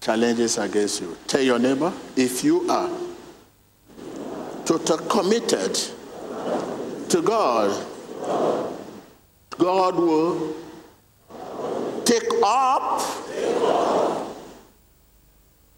challenges 0.00 0.58
against 0.58 1.00
you. 1.00 1.16
Tell 1.26 1.42
your 1.42 1.58
neighbor, 1.58 1.92
if 2.16 2.44
you 2.44 2.68
are 2.70 2.90
totally 4.64 5.08
committed 5.08 5.74
to 7.10 7.22
God, 7.22 7.86
God 9.58 9.96
will 9.96 10.54
take 12.04 12.28
up 12.44 13.02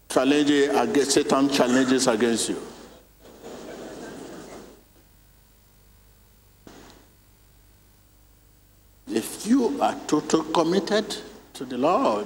challenges 0.09 0.69
against 0.69 1.11
Satan 1.11 1.49
challenges 1.49 2.07
against 2.07 2.49
you. 2.49 2.61
If 9.07 9.47
you 9.47 9.81
are 9.81 9.95
totally 10.07 10.53
committed 10.53 11.17
to 11.61 11.65
the 11.65 11.77
Lord, 11.77 12.25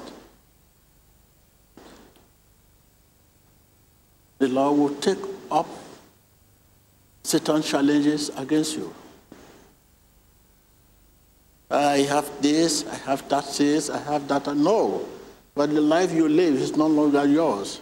the 4.37 4.47
Lord 4.47 4.79
will 4.79 4.95
take 5.01 5.17
up 5.51 5.67
Satan 7.21 7.61
challenges 7.61 8.29
against 8.37 8.77
you. 8.77 8.93
I 11.69 11.97
have 12.07 12.31
this, 12.41 12.85
I 12.87 12.95
have 12.95 13.27
that 13.27 13.53
this, 13.57 13.89
I 13.89 13.97
have 13.97 14.25
that. 14.29 14.55
No. 14.55 15.05
But 15.53 15.73
the 15.73 15.81
life 15.81 16.13
you 16.13 16.29
live 16.29 16.53
is 16.53 16.77
no 16.77 16.87
longer 16.87 17.25
yours. 17.25 17.81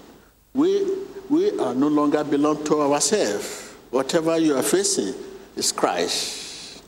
We, 0.56 0.88
we 1.30 1.52
are 1.60 1.76
no 1.76 1.88
longer 1.88 2.24
belong 2.24 2.64
to 2.64 2.82
ourselves. 2.82 3.76
Whatever 3.92 4.40
you 4.40 4.56
are 4.56 4.64
facing 4.64 5.14
is 5.56 5.72
Christ. 5.72 6.84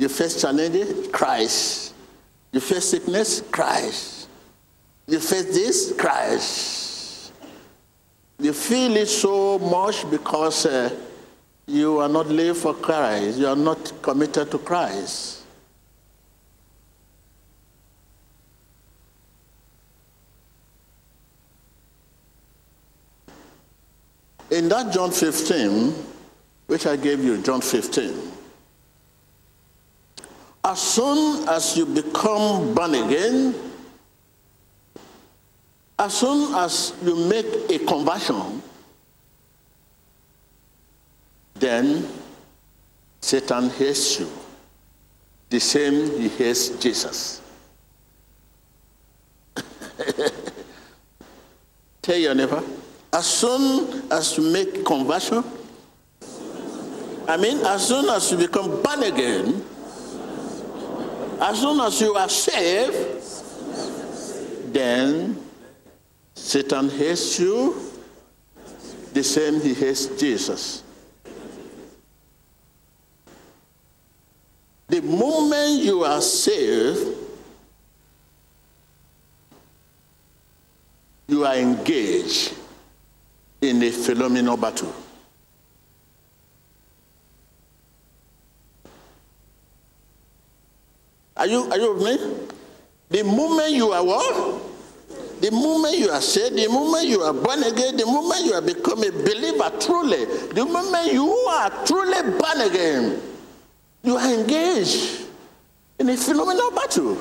You 0.00 0.08
face 0.08 0.40
challenges, 0.40 1.06
Christ. 1.12 1.91
You 2.52 2.60
face 2.60 2.84
sickness, 2.84 3.42
Christ. 3.50 4.28
You 5.06 5.18
face 5.18 5.46
this, 5.46 5.94
Christ. 5.98 7.32
You 8.38 8.52
feel 8.52 8.96
it 8.96 9.06
so 9.06 9.58
much 9.58 10.08
because 10.10 10.66
uh, 10.66 10.90
you 11.66 11.98
are 11.98 12.08
not 12.08 12.26
living 12.26 12.54
for 12.54 12.74
Christ. 12.74 13.38
You 13.38 13.46
are 13.46 13.56
not 13.56 13.92
committed 14.02 14.50
to 14.50 14.58
Christ. 14.58 15.44
In 24.50 24.68
that 24.68 24.92
John 24.92 25.10
15, 25.10 25.94
which 26.66 26.86
I 26.86 26.96
gave 26.96 27.24
you, 27.24 27.38
John 27.38 27.62
15, 27.62 28.12
as 30.64 30.80
soon 30.80 31.48
as 31.48 31.76
you 31.76 31.86
become 31.86 32.74
born 32.74 32.94
again, 32.94 33.54
as 35.98 36.14
soon 36.14 36.54
as 36.54 36.94
you 37.02 37.16
make 37.28 37.46
a 37.70 37.78
conversion, 37.84 38.62
then 41.54 42.08
Satan 43.20 43.70
hates 43.70 44.20
you. 44.20 44.28
The 45.50 45.60
same 45.60 46.18
he 46.18 46.28
hates 46.28 46.70
Jesus. 46.70 47.40
Tell 52.02 52.16
your 52.16 52.34
neighbor, 52.34 52.62
as 53.12 53.26
soon 53.26 54.10
as 54.10 54.36
you 54.36 54.50
make 54.50 54.84
conversion, 54.84 55.44
I 57.28 57.36
mean, 57.36 57.58
as 57.58 57.86
soon 57.86 58.08
as 58.08 58.30
you 58.32 58.38
become 58.38 58.82
born 58.82 59.02
again, 59.04 59.64
as 61.42 61.60
soon 61.60 61.80
as 61.80 62.00
you 62.00 62.14
are 62.14 62.28
saved, 62.28 62.96
then 64.72 65.36
Satan 66.34 66.88
hates 66.88 67.40
you 67.40 67.74
the 69.12 69.24
same 69.24 69.60
he 69.60 69.74
hates 69.74 70.06
Jesus. 70.06 70.84
The 74.86 75.02
moment 75.02 75.82
you 75.82 76.04
are 76.04 76.20
saved, 76.20 77.18
you 81.26 81.44
are 81.44 81.56
engaged 81.56 82.54
in 83.60 83.82
a 83.82 83.90
phenomenal 83.90 84.56
battle. 84.56 84.94
Are 91.36 91.46
you, 91.46 91.70
are 91.70 91.78
you 91.78 91.94
with 91.94 92.20
me? 92.20 92.46
The 93.08 93.24
moment 93.24 93.72
you 93.72 93.92
are 93.92 94.04
what? 94.04 94.62
The 95.40 95.50
moment 95.50 95.98
you 95.98 96.08
are 96.08 96.20
saved, 96.20 96.56
the 96.56 96.68
moment 96.68 97.06
you 97.06 97.20
are 97.20 97.32
born 97.32 97.62
again, 97.64 97.96
the 97.96 98.06
moment 98.06 98.44
you 98.44 98.52
have 98.52 98.64
become 98.64 99.02
a 99.02 99.10
believer 99.10 99.72
truly, 99.80 100.24
the 100.24 100.64
moment 100.64 101.12
you 101.12 101.26
are 101.26 101.84
truly 101.84 102.22
born 102.38 102.60
again, 102.60 103.20
you 104.04 104.16
are 104.16 104.32
engaged 104.32 105.26
in 105.98 106.08
a 106.08 106.16
phenomenal 106.16 106.70
battle. 106.70 107.18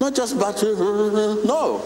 Not 0.00 0.14
just 0.14 0.38
battle, 0.38 0.74
no. 1.44 1.82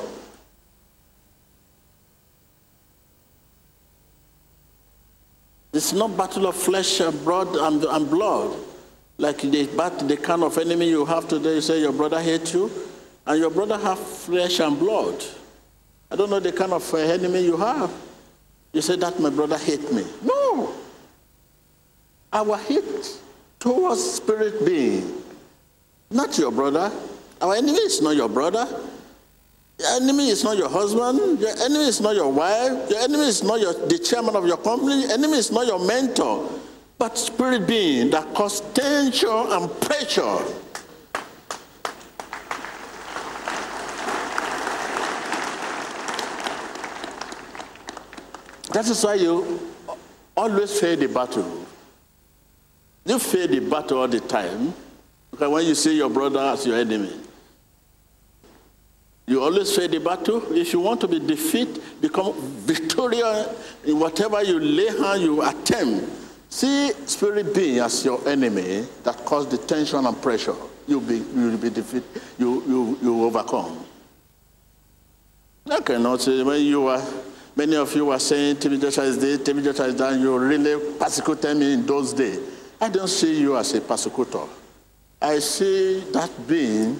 It's 5.72 5.92
not 5.92 6.16
battle 6.16 6.46
of 6.46 6.56
flesh 6.56 7.00
and 7.00 7.24
blood 7.24 7.54
and 7.54 8.10
blood. 8.10 8.56
Like 9.18 9.38
the, 9.38 9.68
but 9.76 10.06
the 10.06 10.16
kind 10.16 10.44
of 10.44 10.56
enemy 10.58 10.88
you 10.88 11.04
have 11.04 11.26
today, 11.26 11.56
you 11.56 11.60
say 11.60 11.80
your 11.80 11.92
brother 11.92 12.22
hates 12.22 12.54
you, 12.54 12.70
and 13.26 13.40
your 13.40 13.50
brother 13.50 13.76
have 13.76 13.98
flesh 13.98 14.60
and 14.60 14.78
blood. 14.78 15.24
I 16.10 16.16
don't 16.16 16.30
know 16.30 16.38
the 16.38 16.52
kind 16.52 16.72
of 16.72 16.94
uh, 16.94 16.98
enemy 16.98 17.44
you 17.44 17.56
have. 17.56 17.92
You 18.72 18.80
say 18.80 18.94
that 18.96 19.18
my 19.18 19.30
brother 19.30 19.58
hate 19.58 19.92
me. 19.92 20.04
No. 20.22 20.72
Our 22.32 22.58
hate 22.58 23.18
towards 23.58 24.00
spirit 24.02 24.64
being, 24.64 25.20
not 26.10 26.38
your 26.38 26.52
brother. 26.52 26.92
Our 27.40 27.56
enemy 27.56 27.78
is 27.78 28.00
not 28.00 28.14
your 28.14 28.28
brother. 28.28 28.68
Your 29.80 29.88
enemy 30.00 30.28
is 30.28 30.44
not 30.44 30.56
your 30.56 30.68
husband. 30.68 31.40
Your 31.40 31.56
enemy 31.58 31.84
is 31.88 32.00
not 32.00 32.14
your 32.14 32.30
wife. 32.30 32.88
Your 32.88 33.00
enemy 33.00 33.26
is 33.26 33.42
not 33.42 33.60
your, 33.60 33.72
the 33.72 33.98
chairman 33.98 34.36
of 34.36 34.46
your 34.46 34.56
company. 34.58 35.02
Your 35.02 35.10
enemy 35.12 35.38
is 35.38 35.50
not 35.50 35.66
your 35.66 35.84
mentor 35.84 36.48
but 36.98 37.16
spirit 37.16 37.66
being 37.66 38.10
that 38.10 38.34
cause 38.34 38.60
tension 38.74 39.28
and 39.30 39.80
pressure. 39.80 40.38
That 48.72 48.86
is 48.86 49.02
why 49.02 49.14
you 49.14 49.72
always 50.36 50.78
fear 50.78 50.96
the 50.96 51.08
battle. 51.08 51.66
You 53.06 53.18
fear 53.18 53.46
the 53.46 53.60
battle 53.60 53.98
all 53.98 54.08
the 54.08 54.20
time 54.20 54.74
because 55.30 55.50
when 55.50 55.66
you 55.66 55.74
see 55.74 55.96
your 55.96 56.10
brother 56.10 56.40
as 56.40 56.66
your 56.66 56.76
enemy, 56.76 57.12
You 59.28 59.42
always 59.42 59.76
face 59.76 59.90
the 59.90 60.00
battle. 60.00 60.56
If 60.56 60.72
you 60.72 60.80
want 60.80 61.02
to 61.02 61.08
be 61.08 61.18
defeat, 61.18 62.00
become 62.00 62.32
victorious 62.64 63.48
in 63.84 63.98
whatever 64.00 64.42
you 64.42 64.58
lay 64.58 64.86
hand, 64.86 65.20
you 65.20 65.42
attempt. 65.42 66.27
See 66.50 66.92
spirit 67.06 67.54
being 67.54 67.78
as 67.78 68.04
your 68.04 68.26
enemy 68.28 68.86
that 69.04 69.24
cause 69.24 69.46
the 69.48 69.58
tension 69.58 70.04
and 70.06 70.22
pressure. 70.22 70.54
You'll 70.86 71.00
be, 71.00 71.18
you'll 71.34 71.58
be 71.58 71.70
defeat. 71.70 72.04
You, 72.38 72.62
you, 72.66 72.98
you 73.02 73.24
overcome. 73.24 73.84
I 75.70 75.80
cannot 75.80 76.22
say 76.22 76.42
when 76.42 76.62
you 76.62 76.86
are, 76.86 77.02
many 77.54 77.76
of 77.76 77.94
you 77.94 78.06
were 78.06 78.18
saying 78.18 78.56
TB 78.56 78.80
Joshua 78.80 79.04
is 79.04 79.18
this, 79.18 79.38
TB 79.38 79.64
Joshua 79.64 79.86
is 79.86 79.96
that. 79.96 80.18
You 80.18 80.38
really 80.38 80.96
persecuted 80.98 81.58
me 81.58 81.74
in 81.74 81.84
those 81.84 82.14
days. 82.14 82.40
I 82.80 82.88
don't 82.88 83.08
see 83.08 83.38
you 83.40 83.56
as 83.56 83.74
a 83.74 83.80
persecutor. 83.82 84.44
I 85.20 85.40
see 85.40 86.00
that 86.12 86.30
being 86.46 86.98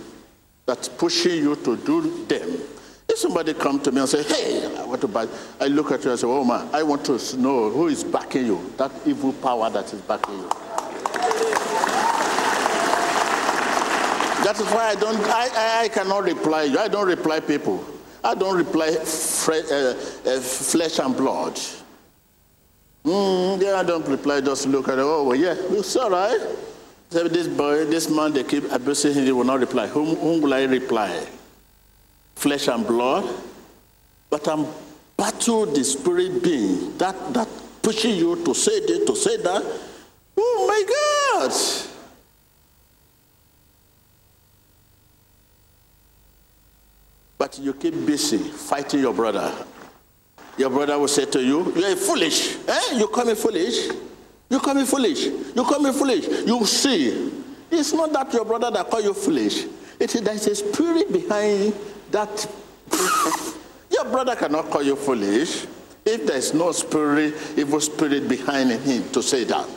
that's 0.66 0.88
pushing 0.88 1.36
you 1.36 1.56
to 1.56 1.76
do 1.76 2.26
them. 2.26 2.60
If 3.08 3.16
somebody 3.16 3.54
come 3.54 3.80
to 3.80 3.90
me 3.90 4.00
and 4.00 4.08
say, 4.08 4.22
hey, 4.22 4.76
I 4.76 4.84
want 4.84 5.00
to 5.00 5.08
buy, 5.08 5.26
I 5.58 5.68
look 5.68 5.90
at 5.92 6.04
you 6.04 6.10
and 6.10 6.20
say, 6.20 6.26
oh 6.26 6.44
man, 6.44 6.68
I 6.74 6.82
want 6.82 7.06
to 7.06 7.36
know 7.38 7.70
who 7.70 7.88
is 7.88 8.04
backing 8.04 8.44
you, 8.44 8.72
that 8.76 8.92
evil 9.06 9.32
power 9.32 9.70
that 9.70 9.92
is 9.92 10.00
backing 10.02 10.34
you. 10.34 10.48
That 14.44 14.56
is 14.60 14.66
why 14.66 14.90
I 14.90 14.94
don't, 14.94 15.18
I, 15.24 15.82
I, 15.84 15.88
cannot 15.88 16.24
reply 16.24 16.64
you. 16.64 16.78
I 16.78 16.86
don't 16.88 17.08
reply 17.08 17.40
people. 17.40 17.82
I 18.22 18.34
don't 18.34 18.56
reply 18.56 18.92
fre- 18.92 19.66
uh, 19.70 19.94
uh, 20.26 20.40
flesh 20.40 20.98
and 20.98 21.16
blood. 21.16 21.58
Mm, 23.04 23.62
yeah, 23.62 23.76
I 23.76 23.84
don't 23.84 24.06
reply, 24.06 24.42
just 24.42 24.66
look 24.66 24.86
at 24.88 24.98
it. 24.98 25.02
Oh, 25.02 25.24
well, 25.24 25.36
yeah, 25.36 25.54
it's 25.56 25.96
all 25.96 26.10
right. 26.10 26.40
So 27.08 27.26
this 27.26 27.48
boy, 27.48 27.86
this 27.86 28.10
man, 28.10 28.34
they 28.34 28.44
keep 28.44 28.70
abusing 28.70 29.14
him, 29.14 29.24
he 29.24 29.32
will 29.32 29.44
not 29.44 29.60
reply. 29.60 29.86
Whom, 29.86 30.14
whom 30.16 30.42
will 30.42 30.52
I 30.52 30.64
reply? 30.64 31.26
Flesh 32.38 32.68
and 32.68 32.86
blood? 32.86 33.28
But 34.30 34.46
I'm 34.46 34.64
battle 35.16 35.66
the 35.66 35.82
spirit 35.82 36.40
being 36.40 36.96
that, 36.98 37.34
that 37.34 37.48
pushing 37.82 38.14
you 38.14 38.44
to 38.44 38.54
say 38.54 38.78
this, 38.86 39.04
to 39.04 39.16
say 39.16 39.38
that. 39.38 39.62
Oh 40.36 40.66
my 40.68 41.48
God! 41.48 41.52
But 47.36 47.58
you 47.58 47.74
keep 47.74 48.06
busy 48.06 48.38
fighting 48.38 49.00
your 49.00 49.14
brother. 49.14 49.52
Your 50.56 50.70
brother 50.70 50.96
will 50.96 51.08
say 51.08 51.24
to 51.24 51.42
you, 51.42 51.72
You 51.74 51.84
are 51.86 51.96
foolish. 51.96 52.56
Eh? 52.68 52.98
You 52.98 53.08
call 53.08 53.24
me 53.24 53.34
foolish? 53.34 53.88
You 54.48 54.60
call 54.60 54.74
me 54.74 54.84
foolish. 54.84 55.24
You 55.24 55.64
call 55.64 55.80
me 55.80 55.92
foolish. 55.92 56.28
You 56.46 56.64
see, 56.66 57.32
it's 57.68 57.92
not 57.92 58.12
that 58.12 58.32
your 58.32 58.44
brother 58.44 58.70
that 58.70 58.88
call 58.88 59.00
you 59.00 59.12
foolish. 59.12 59.66
It 59.98 60.14
is 60.14 60.20
there's 60.22 60.46
a 60.46 60.54
spirit 60.54 61.12
behind 61.12 61.74
that. 62.10 62.48
your 63.90 64.04
brother 64.04 64.34
cannot 64.36 64.70
call 64.70 64.82
you 64.82 64.96
foolish 64.96 65.66
if 66.04 66.26
there's 66.26 66.54
no 66.54 66.72
spirit, 66.72 67.34
evil 67.56 67.80
spirit 67.80 68.28
behind 68.28 68.70
him 68.70 69.08
to 69.10 69.22
say 69.22 69.44
that. 69.44 69.68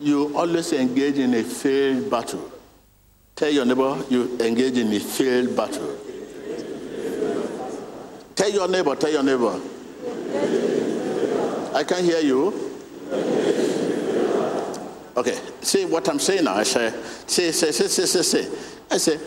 You 0.00 0.36
always 0.36 0.72
engage 0.72 1.18
in 1.18 1.32
a 1.34 1.42
failed 1.42 2.10
battle. 2.10 2.50
Tell 3.36 3.50
your 3.50 3.64
neighbor 3.64 4.04
you 4.10 4.38
engage 4.40 4.76
in 4.76 4.92
a 4.92 5.00
failed 5.00 5.56
battle. 5.56 5.96
Tell 8.34 8.50
your 8.50 8.68
neighbor, 8.68 8.96
tell 8.96 9.10
your 9.10 9.22
neighbor. 9.22 9.60
I 11.74 11.82
can't 11.82 12.04
hear 12.04 12.20
you. 12.20 12.70
Okay, 15.16 15.36
see 15.60 15.84
what 15.84 16.08
I'm 16.08 16.20
saying 16.20 16.44
now. 16.44 16.54
I 16.54 16.62
say, 16.62 16.92
say, 17.26 17.50
say, 17.50 17.72
say, 17.72 17.88
say, 17.88 18.06
say, 18.06 18.22
say. 18.22 18.48
I 18.90 18.96
say, 18.96 19.18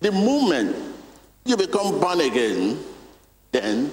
the 0.00 0.10
moment 0.10 0.74
you 1.44 1.56
become 1.56 2.00
born 2.00 2.20
again, 2.20 2.82
then 3.52 3.92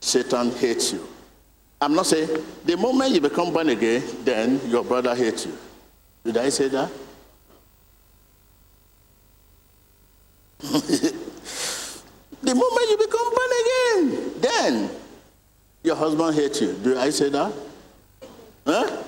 Satan 0.00 0.50
hates 0.52 0.92
you. 0.94 1.06
I'm 1.80 1.94
not 1.94 2.06
saying 2.06 2.28
the 2.64 2.76
moment 2.76 3.12
you 3.12 3.20
become 3.20 3.52
born 3.52 3.68
again, 3.68 4.02
then 4.24 4.60
your 4.68 4.84
brother 4.84 5.14
hates 5.14 5.44
you. 5.44 5.58
Did 6.24 6.38
I 6.38 6.48
say 6.48 6.68
that? 6.68 6.90
the 10.62 12.54
moment 12.54 12.86
you 12.88 12.96
become 12.96 13.34
born 13.34 13.50
again, 13.60 14.32
then 14.40 14.90
your 15.82 15.96
husband 15.96 16.34
hates 16.34 16.60
you. 16.60 16.72
Do 16.74 16.98
I 16.98 17.10
say 17.10 17.28
that? 17.30 17.52
Huh? 18.66 19.02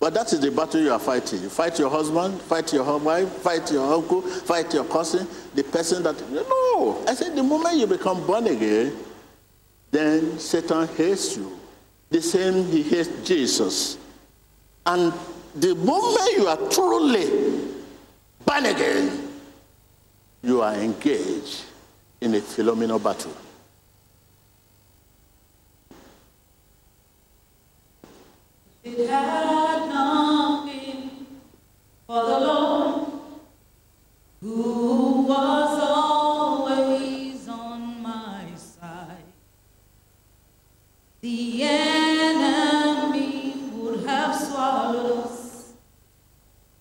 But 0.00 0.14
that 0.14 0.32
is 0.32 0.40
the 0.40 0.50
battle 0.50 0.80
you 0.80 0.92
are 0.92 0.98
fighting. 0.98 1.42
You 1.42 1.48
fight 1.48 1.78
your 1.78 1.90
husband, 1.90 2.40
fight 2.42 2.72
your 2.72 2.98
wife, 2.98 3.28
fight 3.38 3.70
your 3.72 3.92
uncle, 3.92 4.22
fight 4.22 4.72
your 4.72 4.84
cousin, 4.84 5.26
the 5.54 5.64
person 5.64 6.04
that. 6.04 6.30
No! 6.30 7.04
I 7.06 7.14
said 7.14 7.34
the 7.34 7.42
moment 7.42 7.76
you 7.76 7.86
become 7.86 8.24
born 8.24 8.46
again, 8.46 8.96
then 9.90 10.38
Satan 10.38 10.86
hates 10.88 11.36
you. 11.36 11.58
The 12.10 12.22
same 12.22 12.64
he 12.66 12.82
hates 12.82 13.10
Jesus. 13.26 13.98
And 14.86 15.12
the 15.56 15.74
moment 15.74 16.30
you 16.36 16.46
are 16.46 16.70
truly 16.70 17.74
born 18.44 18.66
again, 18.66 19.28
you 20.42 20.62
are 20.62 20.74
engaged 20.74 21.64
in 22.20 22.34
a 22.36 22.40
phenomenal 22.40 23.00
battle. 23.00 23.32
It 28.90 29.06
had 29.10 29.88
not 29.90 30.64
been 30.64 31.26
for 32.06 32.22
the 32.24 32.40
Lord 32.40 33.10
who 34.40 35.26
was 35.28 35.80
always 35.82 37.46
on 37.48 38.02
my 38.02 38.46
side. 38.56 39.24
The 41.20 41.62
enemy 41.64 43.54
would 43.74 44.06
have 44.06 44.34
swallowed 44.34 45.26
us, 45.26 45.74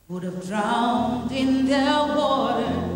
would 0.07 0.23
have 0.23 0.47
drowned 0.47 1.31
in 1.33 1.65
their 1.65 2.15
water. 2.15 2.86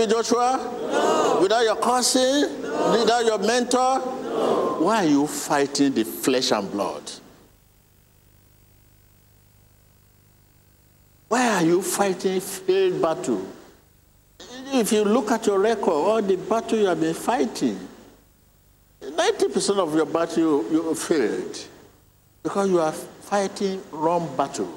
No. 0.00 0.06
TB 0.06 0.10
Joshua? 0.10 0.56
No. 0.90 1.38
Without 1.42 1.64
your 1.64 1.76
cousin? 1.76 2.62
Without 2.62 3.24
your 3.24 3.38
mentor? 3.38 4.00
Why 4.80 5.04
are 5.04 5.08
you 5.08 5.26
fighting 5.26 5.92
the 5.92 6.04
flesh 6.04 6.52
and 6.52 6.70
blood? 6.70 7.10
Why 11.28 11.46
are 11.46 11.64
you 11.64 11.82
fighting 11.82 12.40
failed 12.40 13.00
battle? 13.00 13.46
If 14.72 14.92
you 14.92 15.04
look 15.04 15.30
at 15.30 15.46
your 15.46 15.58
record, 15.58 15.92
all 15.92 16.22
the 16.22 16.36
battle 16.36 16.78
you 16.78 16.86
have 16.86 17.00
been 17.00 17.14
fighting, 17.14 17.78
90% 19.00 19.78
of 19.78 19.94
your 19.94 20.06
battle 20.06 20.38
you, 20.38 20.70
you 20.70 20.94
failed 20.94 21.58
because 22.42 22.68
you 22.70 22.80
are 22.80 22.92
fighting 22.92 23.82
wrong 23.92 24.34
battle. 24.36 24.72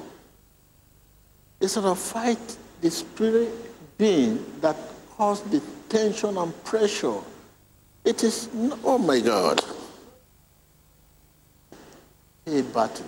Instead 1.60 1.84
of 1.84 1.98
fight 1.98 2.56
the 2.80 2.90
spirit 2.90 3.50
being 3.96 4.44
that 4.60 4.76
caused 5.16 5.50
the 5.50 5.60
tension 5.88 6.36
and 6.36 6.64
pressure. 6.64 7.18
It 8.04 8.22
is, 8.22 8.48
oh 8.84 8.98
my 8.98 9.20
God, 9.20 9.62
a 12.46 12.62
battle. 12.62 13.06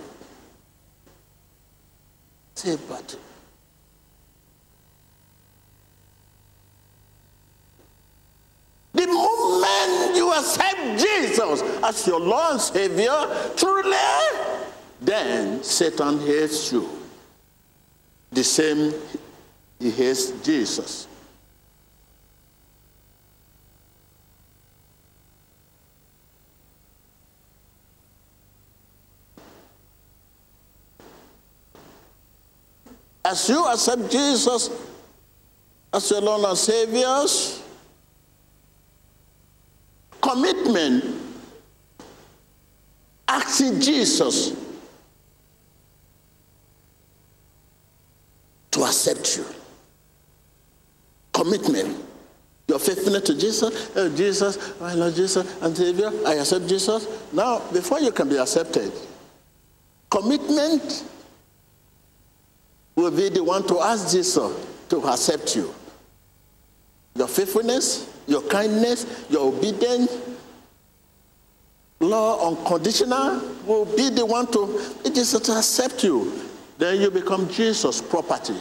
A 2.65 2.77
battle. 2.77 3.19
The 8.93 9.05
moment 9.05 10.15
you 10.15 10.33
accept 10.33 10.99
Jesus 10.99 11.61
as 11.83 12.07
your 12.07 12.19
Lord 12.19 12.53
and 12.53 12.61
Savior, 12.61 13.51
truly, 13.55 13.95
then 14.99 15.63
Satan 15.63 16.19
hates 16.19 16.71
you. 16.71 16.89
The 18.31 18.43
same 18.43 18.91
he 19.79 19.91
hates 19.91 20.31
Jesus. 20.43 21.06
As 33.27 33.49
you 33.49 33.65
accept 33.65 34.09
Jesus 34.09 34.69
as 35.93 36.09
your 36.09 36.21
Lord 36.21 36.45
and 36.45 36.57
Savior, 36.57 37.25
commitment, 40.21 41.03
asking 43.27 43.81
Jesus 43.81 44.55
to 48.71 48.83
accept 48.85 49.35
you. 49.35 49.45
Commitment. 51.33 52.05
Your 52.69 52.79
faithfulness 52.79 53.23
to 53.23 53.37
Jesus, 53.37 53.91
oh, 53.95 54.15
Jesus, 54.15 54.73
I 54.81 54.93
love 54.93 55.15
Jesus, 55.15 55.61
and 55.61 55.75
Savior, 55.75 56.11
I 56.25 56.35
accept 56.35 56.67
Jesus. 56.67 57.07
Now, 57.33 57.59
before 57.73 57.99
you 57.99 58.11
can 58.11 58.29
be 58.29 58.37
accepted, 58.37 58.93
commitment 60.09 61.03
will 62.97 63.11
be 63.11 63.29
the 63.29 63.43
one 63.43 63.65
to 63.67 63.79
ask 63.79 64.11
Jesus 64.11 64.67
to 64.89 64.97
accept 65.07 65.55
you. 65.55 65.73
Your 67.15 67.27
faithfulness, 67.27 68.11
your 68.25 68.41
kindness, 68.41 69.25
your 69.29 69.53
obedience, 69.53 70.11
law 71.99 72.49
unconditional 72.49 73.39
will 73.65 73.85
be 73.85 74.09
the 74.09 74.25
one 74.25 74.51
to, 74.51 74.63
is 75.05 75.31
to 75.31 75.51
accept 75.53 76.03
you. 76.03 76.41
Then 76.79 76.99
you 76.99 77.11
become 77.11 77.47
Jesus' 77.49 78.01
property. 78.01 78.59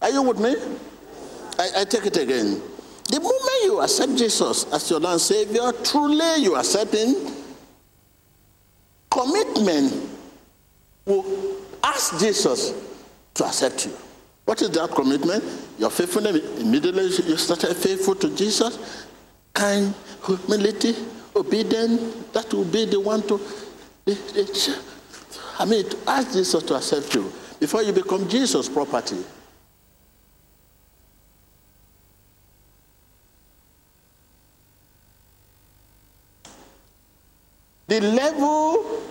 Are 0.00 0.10
you 0.10 0.22
with 0.22 0.40
me? 0.40 0.56
I, 1.58 1.82
I 1.82 1.84
take 1.84 2.06
it 2.06 2.16
again. 2.16 2.62
The 3.10 3.18
moment 3.18 3.64
you 3.64 3.80
accept 3.80 4.16
Jesus 4.16 4.72
as 4.72 4.88
your 4.88 5.00
Lord 5.00 5.14
and 5.14 5.20
Savior, 5.20 5.72
truly 5.82 6.44
you 6.44 6.54
are 6.54 6.62
Him, 6.62 7.16
commitment 9.10 10.08
will 11.04 11.24
ask 11.82 12.20
Jesus 12.20 12.72
to 13.34 13.44
accept 13.44 13.86
you. 13.86 13.92
What 14.44 14.62
is 14.62 14.70
that 14.70 14.90
commitment? 14.90 15.42
Your 15.76 15.90
faithfulness. 15.90 16.60
Immediately 16.60 17.02
you 17.28 17.36
started 17.36 17.76
faithful 17.76 18.14
to 18.14 18.36
Jesus. 18.36 19.06
Kind, 19.54 19.92
humility, 20.24 20.94
obedience. 21.34 22.14
That 22.32 22.54
will 22.54 22.64
be 22.64 22.84
the 22.84 23.00
one 23.00 23.22
to, 23.26 23.40
I 25.58 25.64
mean, 25.64 25.88
to 25.88 25.98
ask 26.06 26.32
Jesus 26.32 26.62
to 26.62 26.76
accept 26.76 27.12
you 27.16 27.32
before 27.58 27.82
you 27.82 27.92
become 27.92 28.28
Jesus' 28.28 28.68
property. 28.68 29.16
The 37.90 38.00
level 38.00 39.02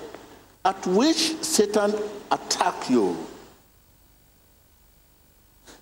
at 0.64 0.88
which 0.88 1.44
Satan 1.44 1.94
attack 2.32 2.90
you 2.90 3.18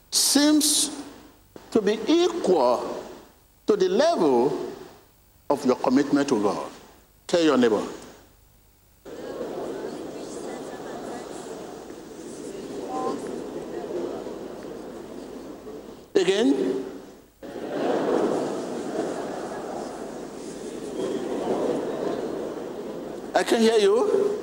seems 0.09 0.99
to 1.69 1.79
be 1.79 1.99
equal 2.07 3.03
to 3.67 3.75
the 3.75 3.87
level 3.87 4.73
of 5.47 5.63
your 5.63 5.75
commitment 5.75 6.27
to 6.29 6.41
God. 6.41 6.71
Tell 7.27 7.43
your 7.43 7.55
neighbor. 7.55 7.83
Again. 16.15 16.86
I 23.37 23.43
can 23.43 23.61
hear 23.61 23.77
you. 23.77 24.39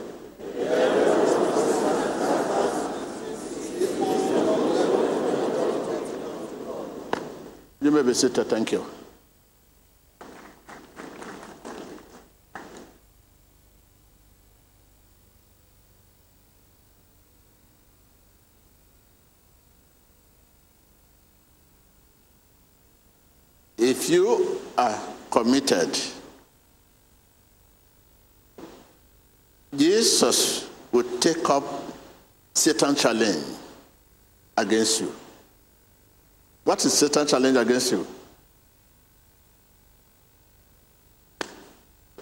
You 7.81 7.91
may 7.91 8.03
be 8.03 8.15
seated. 8.15 8.47
Thank 8.47 8.71
you. 8.71 8.87
If 23.77 24.09
you 24.09 24.61
are 24.79 24.97
committed, 25.33 25.99
Jesus 30.15 30.71
will 30.93 31.19
take 31.19 31.51
up 31.51 31.65
Satan's 32.55 33.03
challenge 33.03 33.45
against 34.57 35.01
you. 35.01 35.13
What 36.63 36.85
is 36.85 36.93
Satan's 36.93 37.33
challenge 37.33 37.57
against 37.57 37.91
you? 37.91 38.07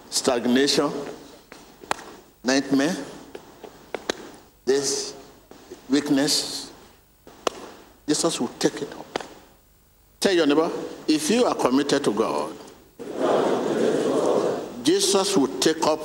Stagnation, 0.09 0.91
nightmare, 2.43 2.95
this 4.65 5.15
weakness. 5.87 6.71
Jesus 8.07 8.41
will 8.41 8.51
take 8.57 8.81
it 8.81 8.91
up. 8.93 9.19
Tell 10.19 10.33
your 10.33 10.47
neighbor, 10.47 10.71
if 11.07 11.29
you 11.29 11.45
are 11.45 11.53
committed 11.53 12.03
to 12.05 12.11
God, 12.11 12.53
Jesus 14.83 15.37
will 15.37 15.59
take 15.59 15.85
up 15.85 15.99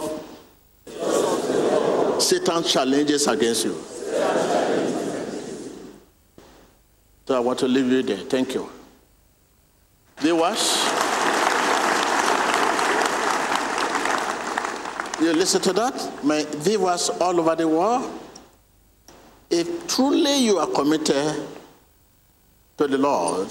Satan's 2.21 2.73
challenges 2.73 3.27
against 3.27 3.65
you. 3.65 3.75
So 7.27 7.37
I 7.37 7.41
want 7.41 7.59
to 7.59 7.69
leave 7.69 7.91
you 7.91 8.03
there. 8.03 8.17
Thank 8.17 8.55
you. 8.55 8.69
Viewers, 10.19 10.85
you 15.21 15.33
listen 15.33 15.61
to 15.63 15.73
that? 15.75 16.25
My 16.25 16.45
viewers 16.57 17.11
all 17.21 17.39
over 17.39 17.55
the 17.55 17.69
world, 17.69 18.11
if 19.51 19.87
truly 19.89 20.39
you 20.39 20.59
are 20.59 20.67
committed 20.67 21.47
to 22.79 22.87
the 22.87 22.99
Lord, 22.99 23.49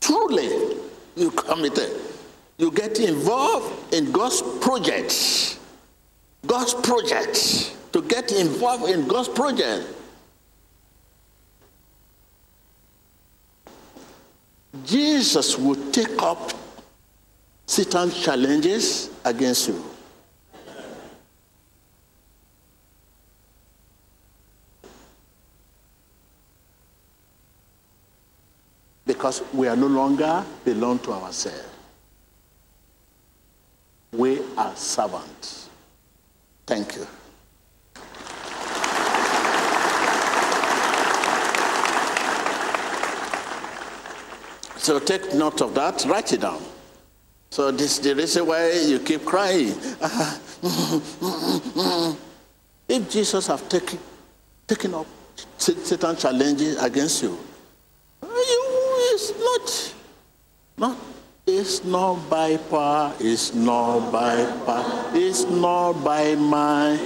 truly 0.00 0.76
you 1.16 1.30
committed, 1.30 1.90
you 2.58 2.70
get 2.70 2.98
involved 3.00 3.94
in 3.94 4.10
God's 4.12 4.42
projects, 4.60 5.58
God's 6.46 6.74
projects, 6.74 7.76
to 7.92 8.02
get 8.02 8.32
involved 8.32 8.88
in 8.90 9.06
God's 9.06 9.28
project 9.28 9.86
Jesus 14.84 15.58
will 15.58 15.90
take 15.92 16.22
up 16.22 16.52
Satan's 17.66 18.22
challenges 18.22 19.10
against 19.24 19.68
you. 19.68 19.84
Because 29.04 29.42
we 29.52 29.68
are 29.68 29.76
no 29.76 29.88
longer 29.88 30.44
belong 30.64 30.98
to 31.00 31.12
ourselves. 31.12 31.68
We 34.12 34.40
are 34.56 34.74
servants. 34.74 35.61
Thank 36.72 36.96
you. 36.96 37.06
So 44.78 44.98
take 44.98 45.34
note 45.34 45.60
of 45.60 45.74
that, 45.74 46.02
write 46.06 46.32
it 46.32 46.40
down. 46.40 46.62
So 47.50 47.70
this 47.72 47.98
is 47.98 48.00
the 48.00 48.14
reason 48.14 48.46
why 48.46 48.70
you 48.72 49.00
keep 49.00 49.22
crying. 49.26 49.68
if 52.88 53.10
Jesus 53.10 53.46
have 53.48 53.68
taken, 53.68 53.98
taken 54.66 54.94
up 54.94 55.06
Satan 55.58 56.16
challenges 56.16 56.82
against 56.82 57.22
you, 57.22 57.38
you 58.22 59.18
not, 59.38 59.94
not, 60.78 60.96
it's 61.58 61.84
not 61.84 62.30
by 62.30 62.56
power, 62.56 63.12
it's 63.20 63.52
not 63.54 64.10
by 64.10 64.44
power, 64.64 65.10
it's 65.12 65.44
not 65.44 65.92
by 66.02 66.34
mind, 66.34 66.98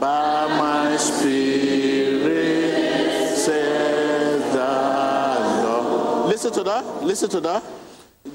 by 0.00 0.46
my 0.58 0.96
spirit, 0.96 2.32
says 3.36 4.42
the 4.52 5.64
Lord. 5.64 6.30
Listen 6.30 6.52
to 6.52 6.64
that, 6.64 6.84
listen 7.04 7.30
to 7.30 7.40
that. 7.40 7.62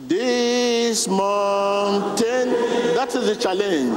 This 0.08 1.08
mountain, 1.08 2.50
that 2.96 3.14
is 3.14 3.26
the 3.26 3.36
challenge. 3.36 3.94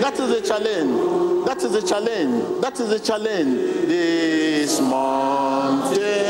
That 0.00 0.18
is 0.18 0.28
the 0.30 0.40
challenge. 0.40 1.44
That 1.46 1.62
is 1.62 1.72
the 1.72 1.82
challenge. 1.82 2.60
That 2.62 2.80
is 2.80 2.88
the 2.88 2.98
challenge. 2.98 3.86
This 3.86 4.80
mountain 4.80 6.23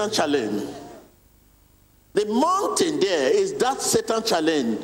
Satan 0.00 0.10
challenge. 0.10 0.62
The 2.14 2.24
mountain 2.26 3.00
there 3.00 3.36
is 3.36 3.52
that 3.54 3.82
Satan 3.82 4.22
challenge. 4.24 4.80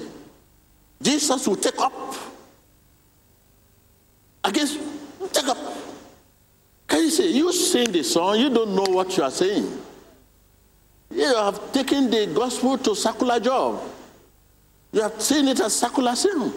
Jesus 1.00 1.48
will 1.48 1.56
take 1.56 1.78
up 1.78 2.14
against 4.44 4.78
take 5.32 5.48
up. 5.48 5.56
Can 6.86 7.00
you 7.00 7.10
say 7.10 7.30
you 7.30 7.52
sing 7.52 7.90
the 7.92 8.02
song, 8.02 8.38
you 8.38 8.50
don't 8.50 8.74
know 8.74 8.84
what 8.94 9.16
you 9.16 9.22
are 9.22 9.30
saying. 9.30 9.66
You 11.10 11.34
have 11.34 11.72
taken 11.72 12.10
the 12.10 12.26
gospel 12.26 12.76
to 12.78 12.94
secular 12.94 13.40
job. 13.40 13.82
You 14.92 15.00
have 15.00 15.20
seen 15.20 15.48
it 15.48 15.60
as 15.60 15.74
secular 15.74 16.14
sin. 16.14 16.52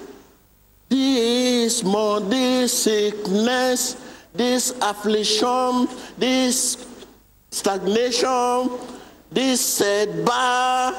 This 0.90 1.84
more, 1.84 2.20
this 2.20 2.84
sickness, 2.84 3.96
this 4.34 4.72
affliction, 4.82 5.88
this 6.18 6.90
stagnation, 7.50 8.70
this 9.32 9.62
said, 9.62 10.10
setback. 10.10 10.96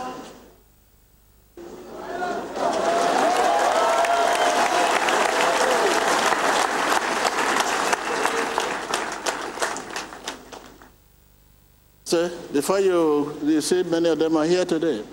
So 12.05 12.29
before 12.53 12.81
you, 12.81 13.39
you 13.45 13.61
see 13.61 13.85
many 13.85 14.09
of 14.09 14.19
them 14.19 14.37
are 14.37 14.45
here 14.45 14.65
today. 14.65 15.05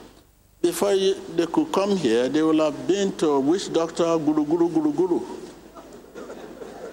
Before 0.64 0.94
you, 0.94 1.14
they 1.36 1.46
could 1.46 1.72
come 1.72 1.96
here, 1.96 2.28
they 2.28 2.42
will 2.42 2.60
have 2.66 2.88
been 2.88 3.16
to 3.18 3.40
witch 3.40 3.72
doctor, 3.72 4.18
guru, 4.18 4.44
guru, 4.44 4.68
guru, 4.68 4.92
guru. 4.92 5.22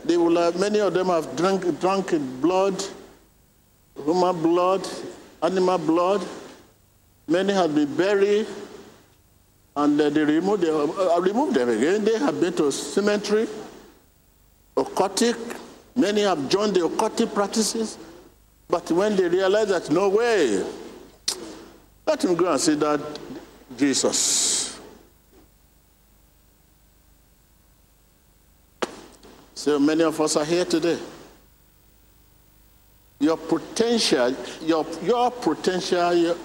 They 0.05 0.19
will 0.19 0.37
have, 0.37 0.61
many 0.61 0.81
of 0.81 0.93
them 0.93 1.07
have 1.07 1.35
drunk, 1.35 1.81
drunk 1.81 2.13
blood, 2.43 2.85
human 3.97 4.43
blood, 4.43 4.87
animal 5.43 5.79
blood. 5.79 6.27
Many 7.27 7.53
have 7.53 7.75
been 7.75 7.95
buried, 7.97 8.47
and 9.77 10.01
uh, 10.01 10.11
they 10.11 10.25
remove 10.25 10.61
them, 10.61 10.91
uh, 10.99 11.21
remove 11.21 11.55
them 11.55 11.69
again. 11.69 12.05
They 12.05 12.19
have 12.19 12.41
been 12.41 12.53
to 12.55 12.71
cemetery, 12.71 13.47
occultic. 14.77 15.37
Many 15.97 16.23
have 16.23 16.49
joined 16.49 16.75
the 16.75 16.81
occultic 16.81 17.33
practices. 17.35 17.99
But 18.69 18.91
when 18.91 19.15
they 19.17 19.29
realize 19.29 19.69
that 19.69 19.91
no 19.91 20.09
way, 20.09 20.65
let 22.07 22.25
him 22.25 22.35
go 22.35 22.51
and 22.51 22.61
see 22.61 22.75
that 22.75 23.01
Jesus. 23.77 24.79
So 29.55 29.79
many 29.79 30.03
of 30.03 30.21
us 30.21 30.37
are 30.37 30.45
here 30.45 30.65
today. 30.65 30.99
Your 33.35 33.43
potential, 33.49 34.37
your, 34.63 34.87
your 35.03 35.31
potential, 35.33 36.15
your, 36.15 36.37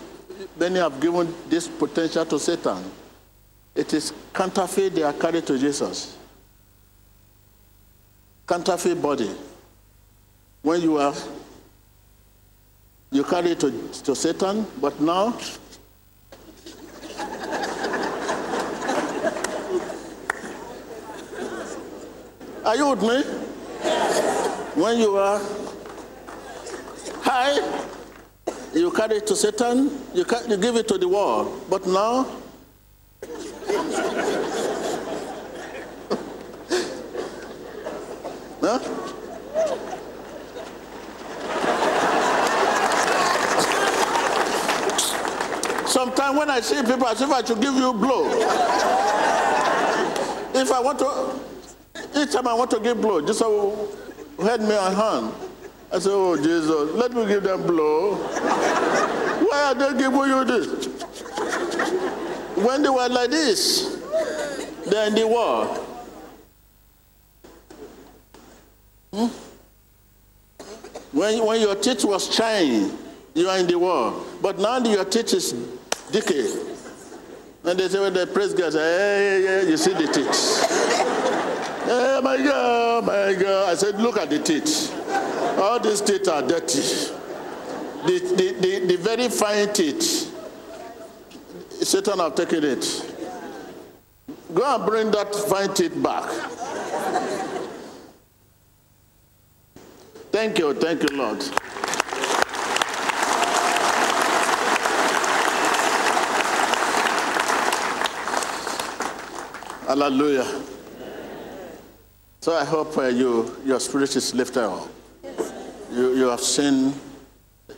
many 0.59 0.79
have 0.79 0.99
given 0.99 1.31
this 1.47 1.67
potential 1.67 2.25
to 2.25 2.39
Satan. 2.39 2.83
It 3.75 3.93
is 3.93 4.11
counterfeit 4.33 4.95
they 4.95 5.03
are 5.03 5.13
carried 5.13 5.45
to 5.45 5.59
Jesus. 5.59 6.17
Counterfeit 8.47 8.99
body. 8.99 9.29
When 10.63 10.81
you 10.81 10.97
are 10.97 11.13
you 13.11 13.23
carry 13.23 13.51
it 13.51 13.59
to, 13.59 13.71
to 14.03 14.15
Satan, 14.15 14.65
but 14.81 14.99
now 14.99 15.37
Are 22.65 22.75
you 22.75 22.89
with 22.89 23.01
me? 23.03 23.21
When 24.81 24.97
you 24.97 25.15
are 25.17 25.39
high, 27.29 27.61
you 28.73 28.89
carry 28.91 29.17
it 29.17 29.27
to 29.27 29.35
Satan, 29.35 29.91
you, 30.15 30.25
you 30.47 30.57
give 30.57 30.75
it 30.75 30.87
to 30.87 30.97
the 30.97 31.07
world. 31.07 31.63
But 31.69 31.85
now, 31.85 32.25
huh? 38.61 38.79
Sometimes 45.85 46.37
when 46.37 46.49
I 46.49 46.61
see 46.61 46.81
people, 46.81 47.07
as 47.07 47.21
if 47.21 47.29
I 47.29 47.43
should 47.43 47.61
give 47.61 47.75
you 47.75 47.91
a 47.91 47.93
blow. 47.93 48.27
if 50.55 50.71
I 50.71 50.79
want 50.79 50.97
to, 50.99 51.39
each 52.19 52.31
time 52.31 52.47
I 52.47 52.55
want 52.55 52.71
to 52.71 52.79
give 52.79 52.99
blow, 52.99 53.21
just 53.21 53.39
hand 53.41 54.67
me 54.67 54.73
a 54.75 54.89
hand. 54.89 55.48
I 55.91 55.97
said, 55.97 56.11
oh 56.13 56.35
Jesus, 56.37 56.91
let 56.93 57.13
me 57.13 57.25
give 57.25 57.43
them 57.43 57.63
blow. 57.63 58.15
Why 58.15 59.63
are 59.63 59.75
they 59.75 59.97
giving 59.97 60.19
you 60.19 60.45
this? 60.45 60.85
When 62.55 62.83
they 62.83 62.89
were 62.89 63.09
like 63.09 63.31
this, 63.31 63.97
they're 64.85 65.07
in 65.07 65.15
the 65.15 65.27
war. 65.27 65.65
Hmm? 69.11 69.27
When, 71.11 71.45
when 71.45 71.61
your 71.61 71.75
teeth 71.75 72.05
was 72.05 72.33
shining, 72.33 72.95
you 73.33 73.49
are 73.49 73.57
in 73.57 73.65
the 73.65 73.79
war. 73.79 74.23
But 74.41 74.59
now 74.59 74.77
your 74.77 75.05
teeth 75.05 75.33
is 75.33 75.53
decay. 76.11 76.53
And 77.63 77.79
they 77.79 77.87
say 77.87 77.99
when 77.99 78.13
they 78.13 78.25
praise 78.27 78.53
God, 78.53 78.73
say, 78.73 78.79
hey, 78.79 79.43
yeah, 79.43 79.69
you 79.69 79.77
see 79.77 79.93
the 79.93 80.07
teeth. 80.07 80.69
hey, 81.85 82.19
my 82.23 82.37
God, 82.37 83.05
my 83.05 83.33
God. 83.33 83.69
I 83.69 83.75
said, 83.75 83.99
look 83.99 84.17
at 84.17 84.29
the 84.29 84.39
teeth. 84.39 84.98
All 85.59 85.79
these 85.79 86.01
teeth 86.01 86.27
are 86.27 86.41
dirty. 86.41 86.79
The, 88.05 88.19
the, 88.35 88.55
the, 88.59 88.85
the 88.87 88.97
very 88.97 89.29
fine 89.29 89.73
teeth, 89.73 90.33
Satan 91.81 92.19
have 92.19 92.35
taken 92.35 92.63
it. 92.63 93.15
Go 94.53 94.75
and 94.75 94.85
bring 94.85 95.11
that 95.11 95.35
fine 95.35 95.73
teeth 95.73 96.01
back. 96.01 96.29
Thank 100.31 100.59
you, 100.59 100.73
thank 100.75 101.01
you, 101.09 101.17
Lord. 101.17 101.43
Hallelujah. 109.87 110.45
So 112.41 112.55
I 112.55 112.63
hope 112.63 112.95
uh, 112.97 113.07
you, 113.07 113.57
your 113.65 113.79
spirit 113.79 114.15
is 114.15 114.33
lifted 114.35 114.63
up. 114.63 114.87
You, 115.91 116.15
you 116.15 116.27
have 116.27 116.41
seen 116.41 116.93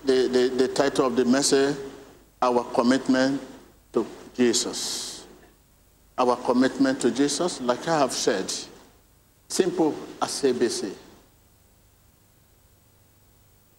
the, 0.05 0.27
the, 0.27 0.53
the 0.57 0.67
title 0.67 1.05
of 1.05 1.15
the 1.15 1.25
message, 1.25 1.75
Our 2.41 2.63
Commitment 2.73 3.41
to 3.93 4.05
Jesus. 4.35 5.25
Our 6.17 6.35
commitment 6.35 7.01
to 7.01 7.11
Jesus, 7.11 7.61
like 7.61 7.87
I 7.87 7.99
have 7.99 8.11
said, 8.11 8.51
simple 9.47 9.95
as 10.21 10.41
ABC. 10.43 10.93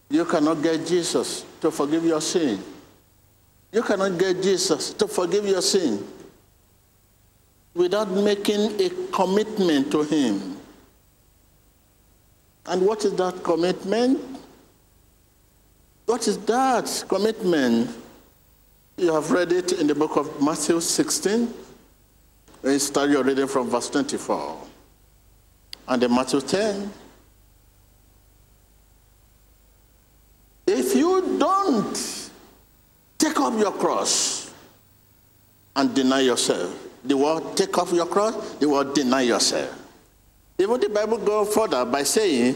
You 0.09 0.25
cannot 0.25 0.61
get 0.61 0.85
Jesus 0.85 1.45
to 1.61 1.71
forgive 1.71 2.05
your 2.05 2.21
sin. 2.21 2.61
You 3.71 3.81
cannot 3.81 4.17
get 4.17 4.41
Jesus 4.43 4.93
to 4.93 5.07
forgive 5.07 5.47
your 5.47 5.61
sin 5.61 6.05
without 7.73 8.11
making 8.11 8.79
a 8.81 8.89
commitment 9.11 9.91
to 9.91 10.03
Him. 10.03 10.57
And 12.65 12.81
what 12.85 13.03
is 13.05 13.13
that 13.15 13.43
commitment? 13.43 14.19
What 16.05 16.27
is 16.27 16.37
that 16.45 17.05
commitment? 17.07 17.89
You 18.97 19.13
have 19.13 19.31
read 19.31 19.51
it 19.51 19.73
in 19.73 19.87
the 19.87 19.95
book 19.95 20.17
of 20.17 20.41
Matthew 20.41 20.79
16. 20.79 21.53
When 22.61 22.73
you 22.73 22.79
start 22.79 23.09
your 23.09 23.23
reading 23.23 23.47
from 23.47 23.69
verse 23.69 23.89
24. 23.89 24.57
And 25.87 26.03
in 26.03 26.15
Matthew 26.15 26.39
10, 26.39 26.91
if 30.67 30.95
you 30.95 31.37
don't 31.37 32.29
take 33.17 33.37
up 33.39 33.59
your 33.59 33.73
cross 33.73 34.53
and 35.75 35.93
deny 35.93 36.21
yourself, 36.21 36.73
the 37.03 37.17
word 37.17 37.57
take 37.57 37.77
off 37.77 37.91
your 37.91 38.05
cross, 38.05 38.53
the 38.55 38.69
word 38.69 38.93
deny 38.93 39.21
yourself. 39.21 39.82
Even 40.63 40.79
the 40.79 40.87
Bible 40.87 41.17
goes 41.17 41.53
further 41.53 41.83
by 41.83 42.03
saying, 42.03 42.55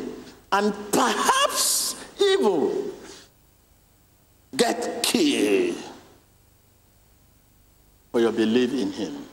and 0.54 0.74
perhaps 0.94 1.94
even 2.22 2.90
get 4.56 5.04
killed 5.04 5.76
for 8.10 8.22
your 8.22 8.32
belief 8.32 8.72
in 8.72 8.94
him. 8.94 9.26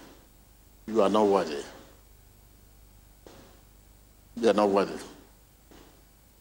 You 0.89 1.03
are 1.03 1.09
not 1.09 1.23
worthy. 1.29 1.63
They 4.37 4.51
are 4.51 4.55
not 4.55 4.69
worthy. 4.71 4.99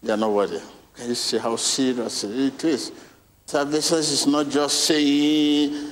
They 0.02 0.14
are 0.14 0.18
not 0.18 0.32
worthy. 0.32 0.60
Can 0.96 1.10
you 1.10 1.16
see 1.16 1.38
how 1.38 1.56
serious 1.56 2.24
it 2.24 2.64
is? 2.64 2.92
Salvation 3.46 4.00
is 4.00 4.26
not 4.26 4.50
just 4.50 4.86
saying, 4.86 5.92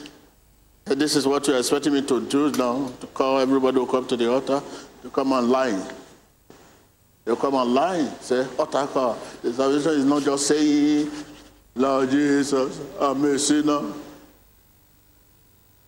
this 0.85 1.15
is 1.15 1.27
what 1.27 1.45
you're 1.47 1.59
expecting 1.59 1.93
me 1.93 2.01
to 2.01 2.19
do 2.25 2.51
now, 2.53 2.91
to 2.99 3.05
call 3.05 3.37
everybody 3.37 3.77
who 3.77 3.85
come 3.85 4.07
to 4.07 4.17
the 4.17 4.31
altar, 4.31 4.59
to 5.03 5.09
come 5.11 5.33
online. 5.33 5.83
You 7.25 7.35
come 7.35 7.53
online, 7.53 8.07
say, 8.19 8.45
call. 8.57 9.17
The 9.41 9.53
salvation 9.53 9.91
is 9.91 10.05
not 10.05 10.23
just 10.23 10.47
saying, 10.47 11.11
Lord 11.75 12.09
Jesus, 12.09 12.81
I'm 12.99 13.23
a 13.23 13.37
sinner. 13.37 13.93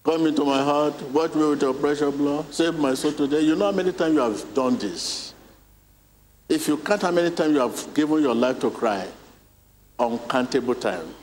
Come 0.03 0.27
into 0.27 0.43
my 0.43 0.61
heart, 0.61 1.01
wash 1.11 1.33
me 1.33 1.45
with 1.45 1.61
your 1.61 1.73
precious 1.73 2.13
blood, 2.13 2.53
save 2.53 2.75
my 2.77 2.93
soul 2.93 3.13
today. 3.13 3.39
You 3.41 3.55
know 3.55 3.65
how 3.65 3.71
many 3.71 3.93
times 3.93 4.13
you 4.13 4.19
have 4.19 4.53
done 4.53 4.77
this? 4.77 5.33
If 6.49 6.67
you 6.67 6.77
count 6.77 7.01
how 7.01 7.11
many 7.11 7.33
times 7.33 7.53
you 7.53 7.59
have 7.59 7.93
given 7.93 8.21
your 8.21 8.35
life 8.35 8.59
to 8.59 8.69
cry, 8.69 9.07
uncountable 9.97 10.75
time. 10.75 11.13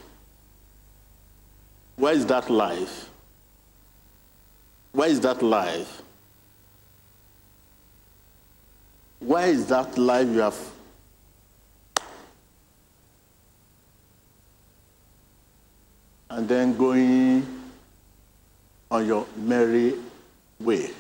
Where 1.97 2.15
is 2.15 2.25
that 2.27 2.49
life? 2.49 3.11
Where 4.93 5.09
is 5.09 5.21
that 5.21 5.43
life? 5.43 6.03
Where 9.21 9.47
is 9.49 9.67
that 9.67 9.97
life 9.99 10.29
you 10.29 10.41
have? 10.41 10.59
And 16.31 16.49
then 16.49 16.77
going 16.77 17.47
on 18.91 19.07
your 19.07 19.27
merry 19.37 19.95
way. 20.59 20.91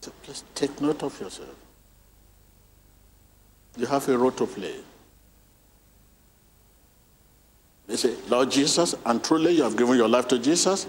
So 0.00 0.12
please 0.22 0.44
take 0.54 0.80
note 0.80 1.02
of 1.02 1.20
yourself. 1.20 1.54
You 3.76 3.86
have 3.86 4.08
a 4.08 4.16
role 4.16 4.32
to 4.32 4.46
play. 4.46 4.76
They 7.86 7.96
say, 7.96 8.14
Lord 8.28 8.50
Jesus, 8.50 8.94
and 9.04 9.22
truly 9.22 9.52
you 9.52 9.62
have 9.64 9.76
given 9.76 9.96
your 9.96 10.08
life 10.08 10.28
to 10.28 10.38
Jesus. 10.38 10.86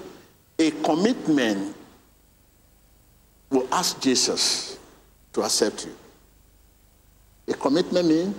A 0.60 0.70
commitment 0.72 1.76
will 3.52 3.68
ask 3.72 4.00
Jesus 4.02 4.80
to 5.34 5.44
accept 5.44 5.86
you. 5.86 5.96
A 7.54 7.58
commitment 7.58 8.08
means 8.08 8.36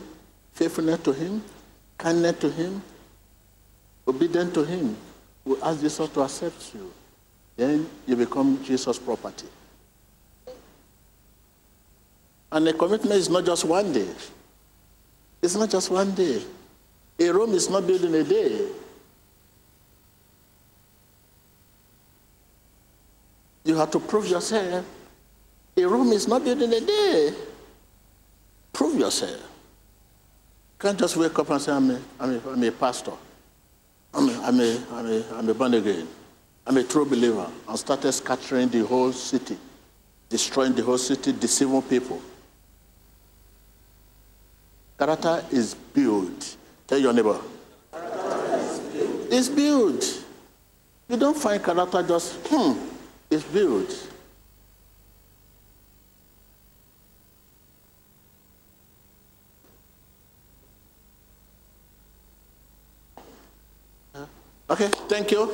faithfulness 0.52 1.00
to 1.00 1.12
Him, 1.12 1.44
kindness 1.98 2.38
to 2.38 2.50
Him, 2.50 2.82
obedient 4.08 4.54
to 4.54 4.64
Him. 4.64 4.96
Will 5.44 5.62
ask 5.64 5.80
Jesus 5.80 6.08
to 6.08 6.22
accept 6.22 6.74
you. 6.74 6.90
Then 7.56 7.88
you 8.06 8.16
become 8.16 8.62
Jesus' 8.64 8.98
property. 8.98 9.46
And 12.50 12.66
a 12.68 12.72
commitment 12.72 13.16
is 13.16 13.28
not 13.28 13.44
just 13.44 13.64
one 13.64 13.92
day. 13.92 14.08
It's 15.42 15.56
not 15.56 15.68
just 15.68 15.90
one 15.90 16.12
day. 16.12 16.42
A 17.18 17.28
Rome 17.30 17.52
is 17.52 17.68
not 17.68 17.86
built 17.86 18.02
in 18.02 18.14
a 18.14 18.22
day. 18.22 18.68
You 23.64 23.76
have 23.76 23.90
to 23.90 24.00
prove 24.00 24.26
yourself. 24.26 24.84
A 25.76 25.84
room 25.86 26.12
is 26.12 26.28
not 26.28 26.44
built 26.44 26.60
in 26.60 26.72
a 26.72 26.80
day. 26.80 27.34
Prove 28.72 28.98
yourself. 28.98 29.40
You 29.40 30.78
can't 30.78 30.98
just 30.98 31.16
wake 31.16 31.38
up 31.38 31.48
and 31.50 31.60
say, 31.60 31.72
I'm 31.72 31.90
a, 31.90 32.00
I'm 32.20 32.34
a, 32.34 32.50
I'm 32.50 32.62
a 32.64 32.70
pastor. 32.70 33.12
I'm 34.12 34.28
a, 34.28 34.42
I'm, 34.42 34.60
a, 34.60 34.84
I'm, 34.92 35.06
a, 35.06 35.24
I'm 35.34 35.48
a 35.48 35.54
born 35.54 35.74
again. 35.74 36.06
I'm 36.66 36.76
a 36.76 36.84
true 36.84 37.06
believer. 37.06 37.48
And 37.66 37.78
started 37.78 38.12
scattering 38.12 38.68
the 38.68 38.84
whole 38.84 39.12
city, 39.12 39.56
destroying 40.28 40.74
the 40.74 40.82
whole 40.82 40.98
city, 40.98 41.32
deceiving 41.32 41.82
people. 41.82 42.20
Character 44.98 45.42
is 45.50 45.74
built. 45.74 46.56
Tell 46.86 46.98
your 46.98 47.12
neighbor. 47.12 47.40
It's 49.30 49.48
built. 49.48 50.24
You 51.08 51.16
don't 51.16 51.36
find 51.36 51.64
character 51.64 52.02
just, 52.02 52.36
hmm, 52.46 52.78
it's 53.30 53.44
built. 53.44 54.11
Okay, 64.72 64.88
thank 65.06 65.30
you. 65.30 65.52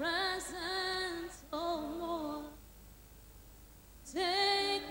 presence, 0.00 1.42
oh 1.52 1.84
Lord. 2.00 2.44
Take 4.10 4.90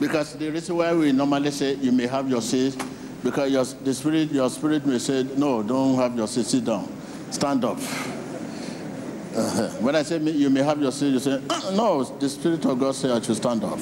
Because 0.00 0.34
the 0.34 0.50
reason 0.50 0.76
why 0.76 0.94
we 0.94 1.12
normally 1.12 1.50
say 1.50 1.74
you 1.74 1.92
may 1.92 2.06
have 2.06 2.28
your 2.28 2.40
seat, 2.40 2.76
because 3.22 3.52
your, 3.52 3.64
the 3.64 3.92
spirit, 3.92 4.32
your 4.32 4.48
spirit 4.48 4.86
may 4.86 4.98
say, 4.98 5.24
no, 5.36 5.62
don't 5.62 5.96
have 5.96 6.16
your 6.16 6.26
seat, 6.26 6.46
sit 6.46 6.64
down, 6.64 6.90
stand 7.30 7.64
up. 7.64 7.76
Uh-huh. 9.36 9.68
When 9.80 9.94
I 9.94 10.02
say 10.02 10.18
you 10.18 10.48
may 10.50 10.62
have 10.62 10.80
your 10.80 10.90
seat, 10.90 11.10
you 11.10 11.18
say, 11.18 11.40
uh, 11.50 11.70
no, 11.74 12.02
the 12.02 12.28
spirit 12.28 12.64
of 12.64 12.78
God 12.78 12.94
said 12.94 13.10
I 13.10 13.20
should 13.20 13.36
stand 13.36 13.62
up. 13.62 13.78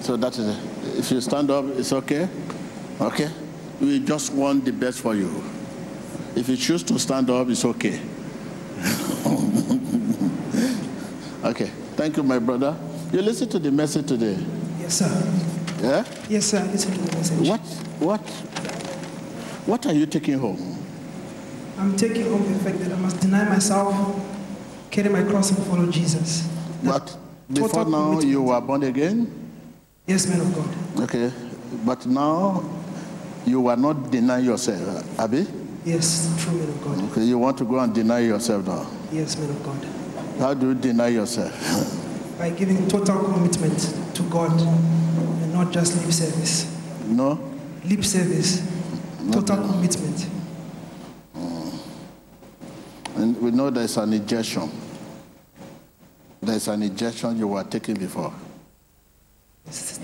So 0.00 0.16
that 0.16 0.38
is 0.38 0.48
it. 0.48 0.98
If 0.98 1.10
you 1.10 1.20
stand 1.20 1.50
up, 1.50 1.64
it's 1.66 1.92
okay. 1.92 2.28
Okay? 3.00 3.28
We 3.80 3.98
just 4.00 4.32
want 4.32 4.64
the 4.64 4.72
best 4.72 5.00
for 5.00 5.14
you. 5.14 5.42
If 6.36 6.48
you 6.48 6.56
choose 6.56 6.82
to 6.84 6.98
stand 6.98 7.28
up, 7.28 7.48
it's 7.48 7.64
okay. 7.64 8.00
okay. 11.50 11.70
Thank 11.96 12.16
you, 12.16 12.22
my 12.22 12.38
brother. 12.38 12.76
You 13.12 13.22
listen 13.22 13.48
to 13.50 13.58
the 13.58 13.70
message 13.70 14.06
today. 14.06 14.36
Yes, 14.80 14.98
sir. 14.98 15.32
Yeah? 15.80 16.04
Yes, 16.28 16.46
sir. 16.46 16.62
Listen 16.72 16.92
to 16.92 17.00
the 17.00 17.16
message. 17.16 17.48
What 17.48 17.60
what 17.98 18.20
what 19.66 19.86
are 19.86 19.92
you 19.92 20.06
taking 20.06 20.38
home? 20.38 20.78
I'm 21.78 21.96
taking 21.96 22.24
home 22.30 22.52
the 22.52 22.58
fact 22.60 22.78
that 22.80 22.92
I 22.92 22.96
must 22.96 23.20
deny 23.20 23.48
myself, 23.48 23.94
carry 24.90 25.08
my 25.08 25.22
cross, 25.22 25.50
and 25.50 25.66
follow 25.66 25.86
Jesus. 25.90 26.48
But 26.82 27.16
before 27.52 27.84
now 27.84 28.10
commitment. 28.10 28.24
you 28.26 28.42
were 28.42 28.60
born 28.60 28.82
again? 28.84 29.50
Yes, 30.06 30.26
man 30.28 30.40
of 30.40 30.54
God. 30.54 31.02
Okay. 31.02 31.32
But 31.84 32.06
now 32.06 32.64
you 33.44 33.66
are 33.68 33.76
not 33.76 34.10
denying 34.10 34.44
yourself, 34.44 35.18
Abby? 35.18 35.46
Yes, 35.84 36.34
true 36.38 36.52
man 36.58 36.68
of 36.68 36.82
God. 36.82 37.10
Okay, 37.12 37.22
you 37.24 37.38
want 37.38 37.58
to 37.58 37.64
go 37.64 37.78
and 37.78 37.94
deny 37.94 38.20
yourself 38.20 38.66
now. 38.66 38.86
Yes, 39.12 39.36
man 39.38 39.50
of 39.50 39.62
God. 39.62 39.95
How 40.38 40.52
do 40.54 40.68
you 40.68 40.74
deny 40.74 41.08
yourself? 41.08 41.52
By 42.38 42.50
giving 42.50 42.86
total 42.88 43.24
commitment 43.32 43.78
to 44.14 44.22
God 44.24 44.52
and 44.60 45.52
not 45.52 45.72
just 45.72 45.96
lip 46.02 46.12
service. 46.12 46.76
No? 47.06 47.38
Lip 47.84 48.04
service, 48.04 48.60
total 49.32 49.56
commitment. 49.56 50.26
Mm. 51.34 51.78
And 53.16 53.40
we 53.40 53.50
know 53.50 53.70
there's 53.70 53.96
an 53.96 54.12
injection. 54.12 54.70
There's 56.42 56.68
an 56.68 56.82
injection 56.82 57.38
you 57.38 57.48
were 57.48 57.64
taking 57.64 57.94
before 57.94 58.32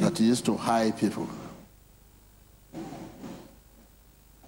that 0.00 0.18
used 0.18 0.44
to 0.46 0.56
hide 0.56 0.98
people. 0.98 1.28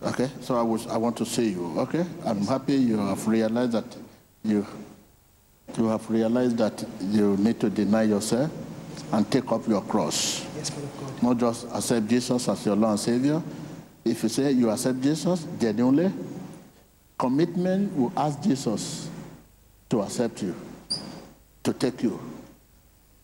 Okay, 0.02 0.30
so 0.40 0.56
I 0.56 0.62
was 0.62 0.86
I 0.86 0.96
want 0.96 1.16
to 1.18 1.26
see 1.26 1.50
you. 1.50 1.78
Okay, 1.80 2.04
I'm 2.24 2.46
happy 2.46 2.74
you 2.74 2.98
have 2.98 3.26
realized 3.26 3.72
that 3.72 3.96
you 4.42 4.66
you 5.76 5.86
have 5.86 6.08
realized 6.10 6.58
that 6.58 6.84
you 7.00 7.36
need 7.36 7.58
to 7.60 7.70
deny 7.70 8.02
yourself 8.04 8.50
and 9.12 9.30
take 9.30 9.50
up 9.50 9.66
your 9.68 9.82
cross. 9.82 10.46
Yes. 10.56 10.72
Not 11.22 11.38
just 11.38 11.66
accept 11.72 12.08
Jesus 12.08 12.48
as 12.48 12.66
your 12.66 12.76
Lord 12.76 12.92
and 12.92 13.00
Savior. 13.00 13.42
If 14.04 14.22
you 14.22 14.28
say 14.28 14.52
you 14.52 14.70
accept 14.70 15.00
Jesus 15.00 15.46
genuinely, 15.60 16.12
commitment 17.18 17.96
will 17.96 18.12
ask 18.16 18.40
Jesus 18.42 19.08
to 19.88 20.02
accept 20.02 20.42
you, 20.42 20.54
to 21.62 21.72
take 21.72 22.02
you. 22.02 22.20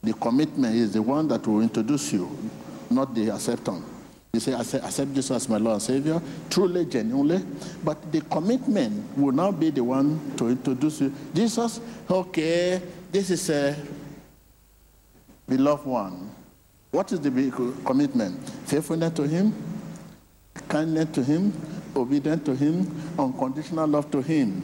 The 0.02 0.14
commitment 0.14 0.74
is 0.74 0.92
the 0.94 1.02
one 1.02 1.28
that 1.28 1.46
will 1.46 1.60
introduce 1.60 2.12
you, 2.12 2.30
not 2.88 3.14
the 3.14 3.28
acceptance. 3.30 3.84
You 4.32 4.38
say, 4.38 4.54
I 4.54 4.60
accept 4.60 5.12
Jesus 5.12 5.30
as 5.32 5.48
my 5.48 5.56
Lord 5.56 5.74
and 5.74 5.82
Savior, 5.82 6.22
truly, 6.48 6.84
genuinely, 6.86 7.44
but 7.82 8.12
the 8.12 8.20
commitment 8.22 9.18
will 9.18 9.32
now 9.32 9.50
be 9.50 9.70
the 9.70 9.82
one 9.82 10.36
to 10.36 10.48
introduce 10.48 11.00
you. 11.00 11.12
Jesus, 11.34 11.80
okay, 12.08 12.80
this 13.10 13.30
is 13.30 13.50
a 13.50 13.76
beloved 15.48 15.84
one. 15.84 16.30
What 16.92 17.10
is 17.10 17.20
the 17.20 17.30
commitment? 17.84 18.48
Faithfulness 18.66 19.12
to 19.14 19.26
Him, 19.26 19.52
kindness 20.68 21.08
to 21.14 21.24
Him, 21.24 21.52
obedience 21.96 22.44
to 22.44 22.54
Him, 22.54 22.86
unconditional 23.18 23.88
love 23.88 24.12
to 24.12 24.22
Him. 24.22 24.62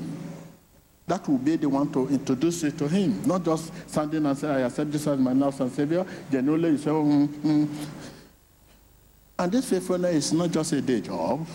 That 1.09 1.29
will 1.29 1.39
be 1.39 1.57
the 1.57 1.69
one 1.69 1.93
to 1.93 2.09
introduce 2.09 2.63
you 2.63 2.71
to 2.73 2.89
Him, 2.89 3.21
not 3.27 3.45
just 3.45 3.73
standing 3.89 4.27
and 4.27 4.39
say, 4.39 4.49
I 4.49 4.61
accept 4.61 4.93
Jesus 4.93 5.09
as 5.09 5.19
my 5.19 5.33
Lord 5.33 5.59
and 5.59 5.73
Savior. 5.73 6.07
Genuinely, 6.31 6.71
you 6.71 6.79
say, 6.79 6.91
mm, 6.91 7.27
mm. 7.27 7.69
And 9.39 9.53
this 9.53 9.69
faithfulness 9.69 10.15
is 10.15 10.33
not 10.33 10.51
just 10.51 10.73
a 10.73 10.81
day 10.81 11.01
job, 11.01 11.47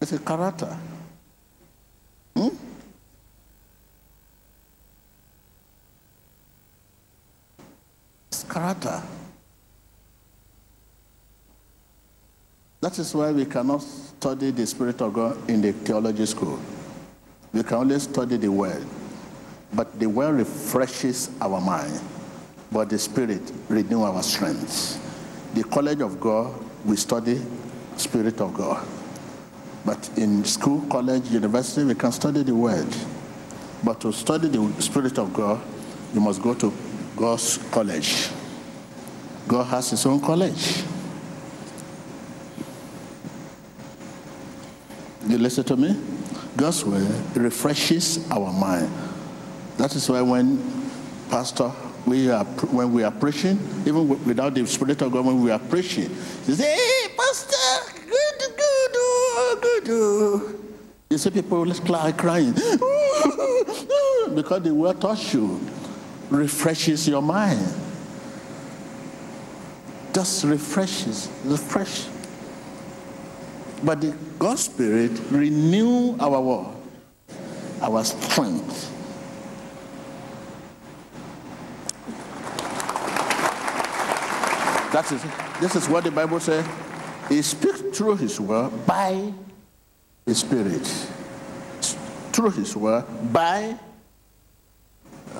it's 0.00 0.12
a 0.12 0.18
character. 0.18 0.76
Hmm? 2.34 2.48
It's 8.28 8.44
character. 8.44 9.02
That 12.80 12.98
is 12.98 13.14
why 13.14 13.30
we 13.32 13.44
cannot 13.44 13.82
study 13.82 14.52
the 14.52 14.66
Spirit 14.66 15.02
of 15.02 15.12
God 15.12 15.50
in 15.50 15.60
the 15.60 15.72
theology 15.72 16.24
school. 16.24 16.58
We 17.52 17.62
can 17.62 17.76
only 17.76 17.98
study 17.98 18.38
the 18.38 18.50
Word. 18.50 18.86
But 19.74 20.00
the 20.00 20.06
Word 20.06 20.36
refreshes 20.36 21.30
our 21.42 21.60
mind, 21.60 22.00
but 22.72 22.88
the 22.88 22.98
Spirit 22.98 23.52
renews 23.68 24.00
our 24.00 24.22
strength. 24.22 25.09
The 25.54 25.64
College 25.64 26.00
of 26.00 26.20
God, 26.20 26.54
we 26.84 26.96
study 26.96 27.40
Spirit 27.96 28.40
of 28.40 28.54
God. 28.54 28.86
But 29.84 30.10
in 30.16 30.44
school, 30.44 30.82
college, 30.90 31.28
university, 31.30 31.84
we 31.84 31.94
can 31.94 32.12
study 32.12 32.42
the 32.42 32.54
Word. 32.54 32.86
But 33.82 34.00
to 34.02 34.12
study 34.12 34.48
the 34.48 34.82
Spirit 34.82 35.18
of 35.18 35.32
God, 35.32 35.60
you 36.14 36.20
must 36.20 36.42
go 36.42 36.54
to 36.54 36.72
God's 37.16 37.58
college. 37.70 38.28
God 39.48 39.64
has 39.64 39.90
his 39.90 40.06
own 40.06 40.20
college. 40.20 40.82
You 45.26 45.38
listen 45.38 45.64
to 45.64 45.76
me? 45.76 45.96
God's 46.56 46.84
word 46.84 47.06
refreshes 47.36 48.28
our 48.30 48.52
mind. 48.52 48.90
That 49.76 49.94
is 49.94 50.08
why 50.08 50.22
when 50.22 50.58
pastor, 51.30 51.72
we 52.10 52.28
are 52.30 52.44
when 52.44 52.92
we 52.92 53.04
are 53.04 53.10
preaching, 53.12 53.58
even 53.86 54.08
without 54.24 54.52
the 54.52 54.66
spirit 54.66 55.00
of 55.00 55.12
God, 55.12 55.24
when 55.24 55.40
we 55.40 55.50
are 55.50 55.58
preaching, 55.58 56.10
he 56.44 56.54
say, 56.54 56.74
"Hey, 56.74 57.14
pastor, 57.16 57.92
good, 58.02 58.56
good, 58.56 58.92
oh, 58.96 59.58
good." 59.62 59.88
oh." 59.88 60.54
You 61.08 61.18
see 61.18 61.30
people 61.30 61.64
cry, 61.74 62.12
crying 62.12 62.52
because 64.34 64.62
the 64.62 64.72
word 64.74 65.00
touch 65.00 65.34
you, 65.34 65.60
refreshes 66.30 67.08
your 67.08 67.22
mind. 67.22 67.66
Just 70.12 70.44
refreshes, 70.44 71.28
refresh. 71.44 72.06
But 73.82 74.00
the 74.00 74.14
God 74.38 74.58
Spirit 74.58 75.12
renew 75.30 76.16
our 76.18 76.40
what? 76.40 76.74
Our 77.80 78.04
strength. 78.04 78.99
That 84.92 85.10
is 85.12 85.22
this 85.60 85.76
is 85.76 85.88
what 85.88 86.04
the 86.04 86.10
Bible 86.10 86.40
says. 86.40 86.66
He 87.28 87.42
speaks 87.42 87.80
through 87.80 88.16
his 88.16 88.40
word 88.40 88.70
by 88.86 89.32
his 90.26 90.40
spirit. 90.40 90.84
Through 92.32 92.50
his 92.50 92.76
word 92.76 93.04
by 93.32 93.78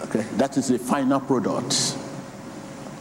okay, 0.05 0.22
that 0.36 0.57
is 0.57 0.68
the 0.68 0.78
final 0.78 1.20
product. 1.20 1.96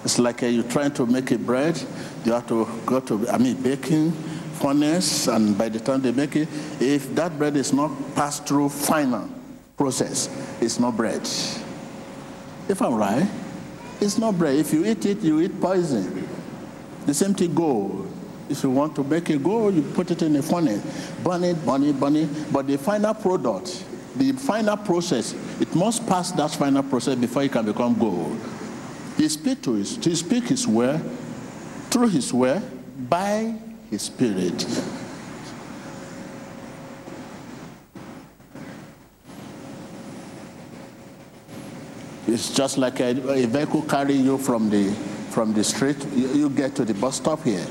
It's 0.04 0.18
like 0.18 0.43
uh, 0.43 0.47
you're 0.47 0.64
trying 0.64 0.93
to 0.93 1.06
make 1.06 1.32
a 1.32 1.38
bread, 1.38 1.82
you 2.24 2.32
have 2.32 2.47
to 2.47 2.68
go 2.86 3.00
to, 3.02 3.28
I 3.30 3.38
mean, 3.38 3.62
baking 3.62 4.12
furnace, 4.54 5.28
and 5.28 5.58
by 5.58 5.70
the 5.70 5.80
time 5.80 6.02
they 6.02 6.12
make 6.12 6.36
it, 6.36 6.47
if 6.80 7.14
that 7.16 7.38
bread 7.38 7.58
is 7.58 7.74
not 7.74 7.91
passed 8.16 8.47
through 8.47 8.70
final 8.70 9.30
process, 9.78 10.30
it's 10.62 10.80
not 10.80 10.95
bread. 10.95 11.22
If 12.70 12.82
I'm 12.82 12.95
right, 12.95 13.28
it's 14.00 14.18
not 14.18 14.38
bread. 14.38 14.56
If 14.56 14.74
you 14.74 14.86
eat 14.86 15.06
it, 15.06 15.20
you 15.20 15.41
eat 15.41 15.60
poison. 15.60 16.29
The 17.06 17.14
same 17.14 17.34
thing 17.34 17.54
gold. 17.54 18.12
If 18.50 18.64
you 18.64 18.72
want 18.72 18.95
to 18.95 19.04
make 19.04 19.30
a 19.30 19.38
gold, 19.38 19.76
you 19.76 19.82
put 19.82 20.10
it 20.10 20.22
in 20.24 20.36
a 20.36 20.41
furnace, 20.41 20.84
burn 21.24 21.43
it, 21.43 21.64
burn 21.66 21.84
it, 21.84 22.00
burn 22.00 22.16
it. 22.16 22.52
But 22.52 22.66
the 22.66 22.78
final 22.78 23.14
product, 23.14 23.86
the 24.16 24.32
final 24.32 24.76
process, 24.76 25.34
it 25.62 25.74
must 25.76 26.06
pass 26.08 26.32
that 26.32 26.52
final 26.52 26.82
process 26.82 27.16
before 27.16 27.43
it 27.43 27.52
can 27.52 27.66
become 27.66 27.97
gold. 27.97 28.39
He 29.18 29.30
speak 29.30 29.62
to 29.64 29.74
his, 29.74 30.04
he 30.04 30.16
speak 30.16 30.45
his 30.45 30.68
word 30.68 31.02
through 31.91 32.10
his 32.10 32.34
word 32.34 32.64
by 33.10 33.54
his 33.89 34.04
spirit. 34.04 34.66
It's 42.28 42.54
just 42.54 42.78
like 42.78 43.00
a, 43.00 43.10
a 43.32 43.45
vehicle 43.45 43.82
carrying 43.84 44.24
you 44.24 44.38
from 44.38 44.70
the 44.70 44.95
from 45.30 45.54
the 45.54 45.64
street. 45.64 45.98
You, 46.14 46.50
get 46.50 46.76
to 46.76 46.86
the 46.86 46.94
bus 46.94 47.18
stop 47.18 47.44
here, 47.44 47.66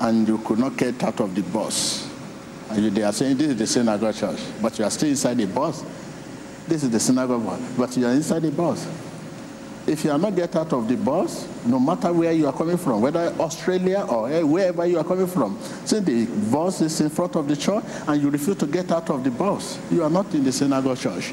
and 0.00 0.26
you 0.26 0.38
could 0.38 0.58
not 0.58 0.76
get 0.76 1.02
out 1.02 1.20
of 1.20 1.34
the 1.34 1.42
bus. 1.42 2.08
And 2.70 2.84
you, 2.84 2.90
they 2.90 3.02
are 3.02 3.12
saying 3.12 3.36
this 3.36 3.48
is 3.48 3.56
the 3.56 3.66
synagogue 3.66 4.14
church, 4.14 4.40
but 4.60 4.78
you 4.78 4.84
are 4.84 4.90
still 4.90 5.08
inside 5.08 5.36
the 5.36 5.46
bus. 5.46 5.84
This 6.66 6.82
is 6.82 6.90
the 6.90 6.98
synagogue 6.98 7.60
but 7.78 7.96
you 7.96 8.06
are 8.06 8.12
inside 8.12 8.42
the 8.42 8.50
bus. 8.50 8.86
If 9.86 10.04
you 10.04 10.10
are 10.10 10.18
not 10.18 10.34
get 10.34 10.56
out 10.56 10.72
of 10.72 10.88
the 10.88 10.96
bus, 10.96 11.46
no 11.64 11.78
matter 11.78 12.12
where 12.12 12.32
you 12.32 12.48
are 12.48 12.52
coming 12.52 12.76
from, 12.76 13.00
whether 13.00 13.32
Australia 13.38 14.04
or 14.08 14.28
eh, 14.28 14.42
wherever 14.42 14.84
you 14.84 14.98
are 14.98 15.04
coming 15.04 15.28
from, 15.28 15.56
since 15.84 16.04
the 16.04 16.26
bus 16.50 16.80
is 16.80 17.00
in 17.00 17.08
front 17.08 17.36
of 17.36 17.46
the 17.46 17.56
church 17.56 17.84
and 18.08 18.20
you 18.20 18.28
refuse 18.28 18.56
to 18.56 18.66
get 18.66 18.90
out 18.90 19.08
of 19.10 19.22
the 19.22 19.30
bus, 19.30 19.78
you 19.92 20.02
are 20.02 20.10
not 20.10 20.34
in 20.34 20.42
the 20.42 20.50
synagogue 20.50 20.98
church. 20.98 21.32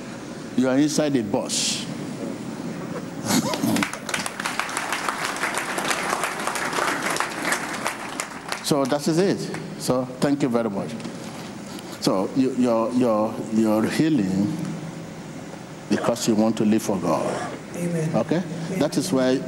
You 0.55 0.69
are 0.69 0.77
inside 0.77 1.13
the 1.13 1.23
bus. 1.23 1.83
So 8.73 8.83
that 8.85 9.07
is 9.07 9.19
it. 9.19 9.37
So 9.77 10.05
thank 10.19 10.41
you 10.41 10.49
very 10.49 10.67
much. 10.67 10.89
So 12.01 12.27
you, 12.35 12.55
you're, 12.55 12.91
you're, 12.93 13.35
you're 13.53 13.85
healing 13.85 14.57
because 15.91 16.27
you 16.27 16.33
want 16.33 16.57
to 16.57 16.65
live 16.65 16.81
for 16.81 16.97
God. 16.97 17.51
Amen. 17.75 18.15
Okay? 18.15 18.41
That 18.79 18.97
is 18.97 19.13
why 19.13 19.39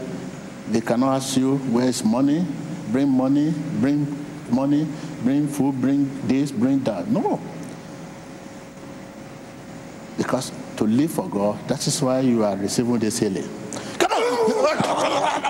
they 0.70 0.80
cannot 0.80 1.16
ask 1.16 1.38
you 1.38 1.58
where 1.74 1.88
is 1.88 2.04
money, 2.04 2.46
bring 2.92 3.10
money, 3.10 3.52
bring 3.82 4.06
money, 4.52 4.88
bring 5.24 5.48
food, 5.48 5.82
bring 5.82 6.28
this, 6.28 6.52
bring 6.52 6.84
that. 6.84 7.08
No. 7.08 7.42
Because 10.18 10.52
to 10.78 10.84
live 10.84 11.10
for 11.10 11.28
God, 11.28 11.68
that 11.68 11.88
is 11.88 12.00
why 12.00 12.20
you 12.20 12.44
are 12.44 12.56
receiving 12.56 13.00
this 13.00 13.18
healing. 13.18 13.50
Come 13.98 14.12
on! 14.12 15.46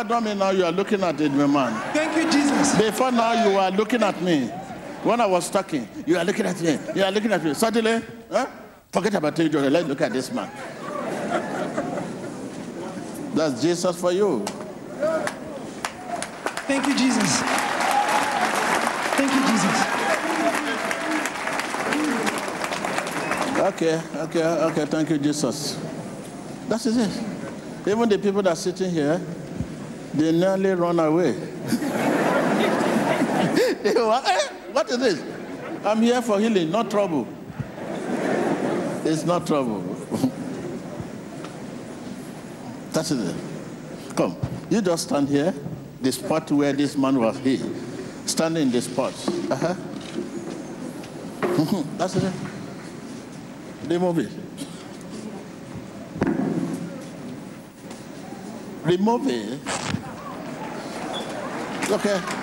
Abandoned 0.00 0.24
me 0.24 0.34
now, 0.34 0.50
you 0.50 0.64
are 0.64 0.72
looking 0.72 1.02
at 1.02 1.20
it, 1.20 1.32
my 1.32 1.46
man. 1.46 1.92
Thank 1.92 2.16
you, 2.16 2.30
Jesus. 2.30 2.76
Before 2.76 3.12
now, 3.12 3.44
you 3.44 3.58
are 3.58 3.70
looking 3.70 4.02
at 4.02 4.20
me. 4.22 4.46
When 5.02 5.20
I 5.20 5.26
was 5.26 5.48
talking, 5.48 5.88
you 6.06 6.18
are 6.18 6.24
looking 6.24 6.46
at 6.46 6.60
me. 6.60 6.78
You 6.94 7.04
are 7.04 7.10
looking 7.10 7.32
at 7.32 7.42
me. 7.42 7.54
Suddenly, 7.54 8.02
huh? 8.30 8.46
forget 8.92 9.14
about 9.14 9.38
it, 9.38 9.52
let's 9.54 9.88
look 9.88 10.00
at 10.00 10.12
this 10.12 10.32
man. 10.32 10.50
That's 13.34 13.62
Jesus 13.62 14.00
for 14.00 14.12
you. 14.12 14.44
Thank 16.66 16.86
you, 16.86 16.96
Jesus. 16.96 17.40
Thank 19.16 19.32
you, 19.34 19.40
Jesus. 19.48 20.00
Okay, 23.60 24.00
okay, 24.16 24.44
okay. 24.44 24.86
Thank 24.86 25.10
you, 25.10 25.18
Jesus. 25.18 25.78
That 26.68 26.84
is 26.86 26.96
it. 26.96 27.10
Even 27.86 28.08
the 28.08 28.18
people 28.18 28.42
that 28.42 28.50
are 28.50 28.56
sitting 28.56 28.90
here, 28.90 29.20
they 30.14 30.32
nearly 30.32 30.70
run 30.70 30.98
away. 30.98 31.32
they 33.82 33.94
were, 33.94 34.22
eh, 34.24 34.48
what 34.72 34.90
is 34.90 34.98
this? 34.98 35.22
I'm 35.84 36.02
here 36.02 36.20
for 36.20 36.38
healing, 36.40 36.70
not 36.70 36.90
trouble. 36.90 37.26
It's 39.04 39.24
not 39.24 39.46
trouble. 39.46 39.80
That's 42.92 43.10
it. 43.12 43.36
Come, 44.16 44.36
you 44.68 44.82
just 44.82 45.04
stand 45.04 45.28
here, 45.28 45.54
the 46.02 46.12
spot 46.12 46.50
where 46.50 46.72
this 46.72 46.96
man 46.96 47.18
was 47.18 47.38
here. 47.38 47.64
Stand 48.26 48.58
in 48.58 48.70
the 48.70 48.82
spot. 48.82 49.14
Uh-huh. 49.50 49.74
That's 51.96 52.16
it. 52.16 52.32
Remove 53.86 54.18
it. 54.18 54.30
Remove 58.84 59.26
it. 59.28 59.89
Okay. 61.92 62.39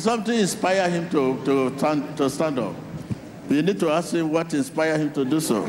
Something 0.00 0.38
inspire 0.38 0.88
him 0.88 1.10
to, 1.10 1.44
to, 1.44 1.76
stand, 1.78 2.16
to 2.16 2.30
stand 2.30 2.58
up. 2.58 2.74
You 3.48 3.62
need 3.62 3.78
to 3.80 3.90
ask 3.90 4.14
him 4.14 4.30
what 4.30 4.54
inspired 4.54 5.00
him 5.00 5.12
to 5.12 5.24
do 5.24 5.40
so. 5.40 5.62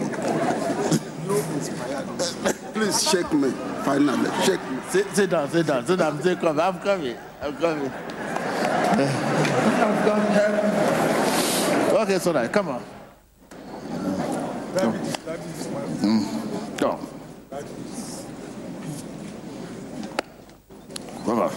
Please 2.73 3.09
shake 3.09 3.31
me, 3.33 3.49
finally. 3.83 4.29
Shake 4.45 4.61
me. 4.69 4.77
Sit, 4.89 5.07
sit 5.15 5.29
down, 5.29 5.49
sit 5.49 5.65
down, 5.65 5.85
sit 5.85 5.97
down. 5.97 6.21
Sit, 6.21 6.39
come. 6.39 6.59
I'm 6.59 6.79
coming. 6.79 7.17
I'm 7.41 7.57
coming. 7.57 7.89
I've 7.89 8.95
got 10.05 10.29
help. 10.29 12.01
Okay, 12.01 12.19
so 12.19 12.31
now, 12.31 12.47
come 12.47 12.69
on. 12.69 12.83
Come. 14.75 14.93
Mm. 16.03 16.77
Go. 16.77 16.99
Come 21.25 21.39
on. 21.39 21.51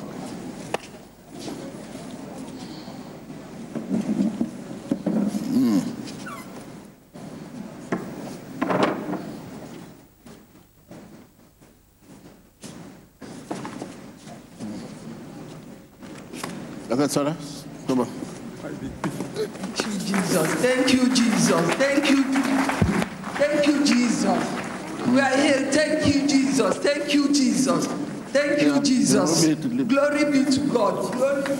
All 17.17 17.25
right. 17.25 17.37
Come 17.87 18.01
on. 18.01 18.07
Thank 18.07 19.79
you, 19.87 19.99
Jesus. 19.99 20.55
Thank 20.57 20.93
you, 20.93 21.15
Jesus. 21.15 21.75
Thank 21.75 22.11
you. 22.11 22.23
Thank 23.35 23.67
you, 23.67 23.85
Jesus. 23.85 25.09
We 25.09 25.21
are 25.21 25.37
here. 25.37 25.73
Thank 25.73 26.07
you, 26.15 26.29
Jesus. 26.29 26.77
Thank 26.77 27.15
you, 27.15 27.29
Jesus. 27.33 27.87
Thank 27.87 28.61
you, 28.61 28.83
Jesus. 28.83 29.47
Glory 29.47 30.31
be 30.31 30.45
to 30.51 30.61
God. 30.71 31.13
Glory. 31.13 31.59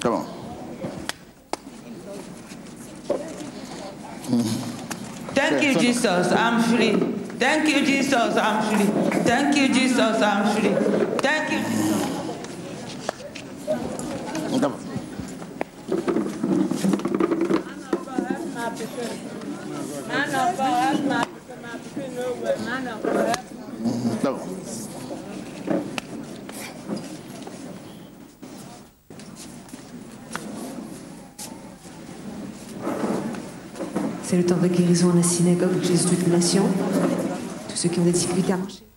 Come 0.00 0.14
on. 0.14 0.26
Thank 5.34 5.62
you, 5.62 5.74
Jesus. 5.78 6.32
I'm 6.32 6.62
free. 6.62 7.19
Thank 7.40 7.70
you, 7.70 7.86
Jesus. 7.86 8.36
I'm 8.36 8.62
free. 8.68 8.84
Thank 9.22 9.56
you, 9.56 9.68
Jesus. 9.72 10.20
I'm. 10.20 10.44
Thank 11.18 11.52
you. 11.52 11.60
On. 14.52 14.70
C'est 34.22 34.36
le 34.36 34.44
temps 34.44 34.58
de 34.62 34.68
guérison 34.68 35.10
à 35.10 35.16
la 35.16 35.22
synagogue 35.22 35.80
de 35.80 35.84
Jésus 35.84 36.04
toute 36.04 36.28
nation 36.28 36.64
ceux 37.80 37.88
qui 37.88 37.98
ont 37.98 38.04
décidé 38.04 38.52
à 38.52 38.58
marcher. 38.58 38.89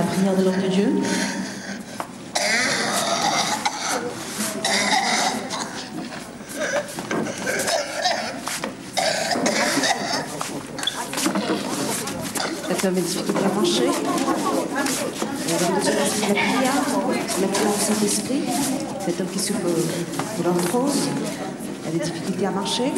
La 0.00 0.06
prière 0.06 0.34
de 0.34 0.44
l'homme 0.44 0.62
de 0.62 0.68
Dieu. 0.68 0.88
Cet 12.68 12.84
homme 12.84 12.92
a 12.92 12.94
des 12.94 13.00
difficultés 13.02 13.44
à 13.44 13.54
marcher. 13.54 13.86
De 13.86 13.90
Dieu 15.82 15.92
la 15.92 16.34
prière, 16.34 16.72
la 17.42 17.48
prière 17.48 17.72
du 17.72 17.80
Saint-Esprit. 17.84 18.44
Cet 19.04 19.20
homme 19.20 19.28
qui 19.30 19.38
souffre 19.38 19.60
de 19.60 20.44
l'arthrose 20.44 21.08
a 21.86 21.90
des 21.90 21.98
difficultés 21.98 22.46
à 22.46 22.50
marcher. 22.52 22.92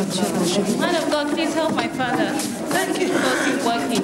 Man 0.00 0.94
of 0.94 1.10
God, 1.10 1.28
please 1.28 1.52
help 1.52 1.74
my 1.74 1.86
father. 1.86 2.30
Thank 2.72 3.00
working. 3.00 3.09